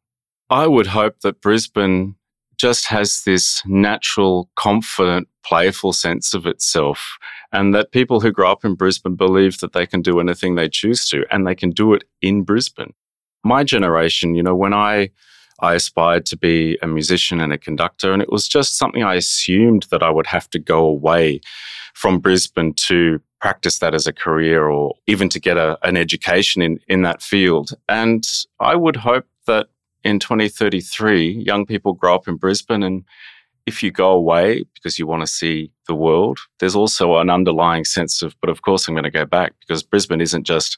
I 0.49 0.67
would 0.67 0.87
hope 0.87 1.19
that 1.21 1.41
Brisbane 1.41 2.15
just 2.57 2.85
has 2.87 3.23
this 3.23 3.61
natural, 3.65 4.49
confident, 4.55 5.27
playful 5.43 5.93
sense 5.93 6.33
of 6.33 6.45
itself, 6.45 7.17
and 7.51 7.73
that 7.73 7.91
people 7.91 8.19
who 8.19 8.31
grow 8.31 8.51
up 8.51 8.63
in 8.63 8.75
Brisbane 8.75 9.15
believe 9.15 9.59
that 9.59 9.73
they 9.73 9.87
can 9.87 10.01
do 10.01 10.19
anything 10.19 10.55
they 10.55 10.69
choose 10.69 11.07
to, 11.09 11.25
and 11.31 11.47
they 11.47 11.55
can 11.55 11.71
do 11.71 11.93
it 11.93 12.03
in 12.21 12.43
Brisbane. 12.43 12.93
My 13.43 13.63
generation, 13.63 14.35
you 14.35 14.43
know, 14.43 14.55
when 14.55 14.73
I 14.73 15.09
I 15.62 15.76
aspired 15.76 16.26
to 16.28 16.38
be 16.38 16.78
a 16.82 16.88
musician 16.88 17.39
and 17.39 17.54
a 17.54 17.58
conductor, 17.58 18.12
and 18.12 18.21
it 18.21 18.32
was 18.32 18.47
just 18.47 18.78
something 18.78 19.04
I 19.04 19.15
assumed 19.15 19.88
that 19.91 20.04
I 20.04 20.10
would 20.10 20.28
have 20.28 20.50
to 20.52 20.60
go 20.60 20.86
away 20.86 21.41
from 21.93 22.19
Brisbane 22.19 22.74
to 22.74 23.21
practice 23.39 23.80
that 23.80 23.93
as 23.93 24.08
a 24.08 24.13
career 24.13 24.67
or 24.67 24.95
even 25.08 25.30
to 25.30 25.39
get 25.39 25.58
a, 25.58 25.78
an 25.84 25.97
education 25.97 26.62
in, 26.62 26.80
in 26.88 27.02
that 27.02 27.21
field. 27.21 27.71
And 27.89 28.28
I 28.60 28.76
would 28.76 28.95
hope 28.95 29.26
that 29.47 29.67
in 30.04 30.19
2033, 30.19 31.32
young 31.32 31.65
people 31.65 31.93
grow 31.93 32.15
up 32.15 32.28
in 32.28 32.36
Brisbane 32.36 32.84
and 32.84 33.04
if 33.65 33.84
you 33.84 33.91
go 33.91 34.12
away 34.12 34.63
because 34.74 34.97
you 34.97 35.06
want 35.06 35.21
to 35.21 35.28
see 35.28 35.71
the 35.88 35.95
world, 35.95 36.39
there's 36.60 36.76
also 36.76 37.17
an 37.17 37.30
underlying 37.30 37.86
sense 37.86 38.21
of, 38.21 38.36
but 38.41 38.50
of 38.50 38.63
course 38.63 38.88
I'm 38.88 38.95
going 38.95 39.04
to 39.04 39.12
go 39.12 39.26
back 39.26 39.54
because 39.60 39.84
Brisbane 39.84 40.21
isn't 40.21 40.45
just 40.45 40.78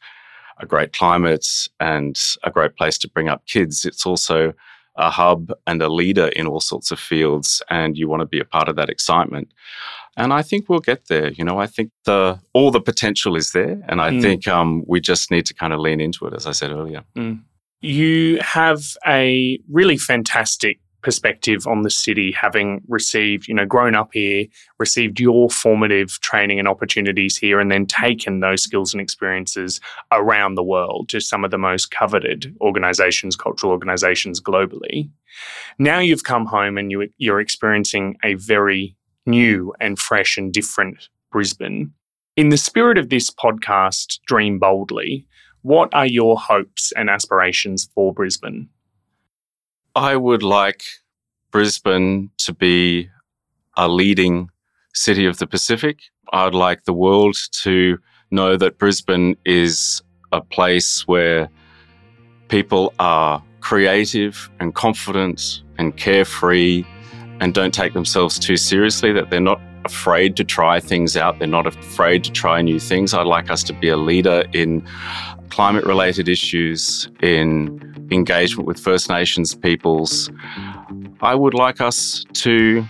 a 0.60 0.66
great 0.66 0.94
climate 0.94 1.48
and 1.80 2.20
a 2.44 2.52
great 2.52 2.76
place 2.76 2.98
to 3.00 3.10
bring 3.10 3.30
up 3.30 3.46
kids. 3.46 3.86
It's 3.86 4.06
also 4.06 4.54
a 4.96 5.10
hub 5.10 5.52
and 5.66 5.82
a 5.82 5.90
leader 5.90 6.28
in 6.28 6.48
all 6.48 6.60
sorts 6.60 6.92
of 6.92 7.00
fields, 7.00 7.62
and 7.70 7.98
you 7.98 8.08
want 8.08 8.22
to 8.22 8.26
be 8.26 8.40
a 8.40 8.46
part 8.46 8.70
of 8.70 8.76
that 8.76 8.90
excitement. 8.90 9.54
And 10.16 10.32
I 10.32 10.44
think 10.44 10.70
we'll 10.70 10.80
get 10.80 11.08
there. 11.08 11.32
You 11.32 11.44
know, 11.44 11.60
I 11.60 11.68
think 11.68 11.92
the 12.06 12.40
all 12.54 12.70
the 12.72 12.82
potential 12.82 13.36
is 13.36 13.52
there, 13.52 13.82
and 13.88 14.00
I 14.02 14.12
mm. 14.12 14.22
think 14.22 14.48
um, 14.48 14.84
we 14.88 15.00
just 15.00 15.32
need 15.32 15.46
to 15.48 15.54
kind 15.54 15.74
of 15.74 15.80
lean 15.80 16.00
into 16.00 16.26
it, 16.28 16.34
as 16.34 16.46
I 16.46 16.52
said 16.52 16.72
earlier. 16.72 17.04
Mm. 17.16 17.42
You 17.82 18.40
have 18.40 18.82
a 19.06 19.60
really 19.70 19.98
fantastic 19.98 20.80
perspective 21.04 21.68
on 21.68 21.84
the 21.84 21.90
city, 21.90 22.32
having 22.32 22.82
received, 22.88 23.48
you 23.48 23.54
know, 23.54 23.66
grown 23.66 23.94
up 23.94 24.10
here, 24.14 24.46
received 24.80 25.20
your 25.20 25.50
formative 25.50 26.20
training 26.22 26.60
and 26.60 26.68
opportunities 26.68 27.38
here, 27.38 27.60
and 27.60 27.70
then 27.72 27.86
taken 27.86 28.40
those 28.40 28.64
skills 28.64 28.94
and 28.94 29.02
experiences 29.02 29.80
around 30.12 30.56
the 30.56 30.64
world 30.64 31.10
to 31.10 31.20
some 31.20 31.44
of 31.44 31.52
the 31.52 31.58
most 31.58 31.92
coveted 31.92 32.56
organizations, 32.62 33.36
cultural 33.36 33.72
organizations 33.72 34.42
globally. 34.42 35.10
Now 35.78 36.00
you've 36.00 36.24
come 36.24 36.46
home 36.46 36.78
and 36.78 36.92
you, 36.92 37.10
you're 37.18 37.42
experiencing 37.42 38.18
a 38.24 38.36
very 38.36 38.96
new 39.26 39.74
and 39.80 40.00
fresh 40.00 40.38
and 40.38 40.52
different 40.52 41.10
Brisbane. 41.32 41.92
In 42.36 42.50
the 42.50 42.58
spirit 42.58 42.98
of 42.98 43.10
this 43.10 43.30
podcast, 43.30 44.20
Dream 44.26 44.58
Boldly, 44.58 45.26
what 45.62 45.94
are 45.94 46.06
your 46.06 46.38
hopes 46.38 46.92
and 46.96 47.10
aspirations 47.10 47.90
for 47.94 48.14
Brisbane? 48.14 48.70
I 49.96 50.16
would 50.16 50.42
like 50.42 50.84
Brisbane 51.52 52.32
to 52.40 52.54
be 52.54 53.10
a 53.78 53.88
leading 53.88 54.50
city 54.96 55.28
of 55.28 55.38
the 55.38 55.46
Pacific. 55.46 56.00
I'd 56.32 56.56
like 56.56 56.86
the 56.86 56.94
world 56.94 57.38
to 57.62 58.00
know 58.32 58.58
that 58.58 58.80
Brisbane 58.80 59.36
is 59.46 60.02
a 60.32 60.42
place 60.42 61.08
where 61.08 61.48
people 62.48 62.92
are 62.98 63.44
creative 63.60 64.50
and 64.60 64.74
confident 64.74 65.62
and 65.78 65.96
carefree 65.96 66.84
and 67.40 67.54
don't 67.54 67.74
take 67.74 67.94
themselves 67.94 68.40
too 68.40 68.58
seriously, 68.58 69.12
that 69.14 69.30
they're 69.30 69.40
not 69.40 69.62
afraid 69.86 70.36
to 70.38 70.44
try 70.44 70.80
things 70.80 71.16
out, 71.16 71.38
they're 71.38 71.48
not 71.48 71.68
afraid 71.68 72.24
to 72.24 72.32
try 72.32 72.64
new 72.64 72.80
things. 72.80 73.14
I'd 73.14 73.28
like 73.28 73.52
us 73.52 73.62
to 73.64 73.74
be 73.74 73.90
a 73.90 73.98
leader 73.98 74.44
in 74.54 74.84
climate 75.54 75.86
related 75.86 76.28
issues, 76.28 77.08
in 77.22 78.08
engagement 78.12 78.68
with 78.68 78.80
First 78.80 79.08
Nations 79.08 79.54
peoples. 79.54 80.32
I 81.22 81.36
would 81.36 81.54
like 81.54 81.80
us 81.80 82.26
to 82.34 82.84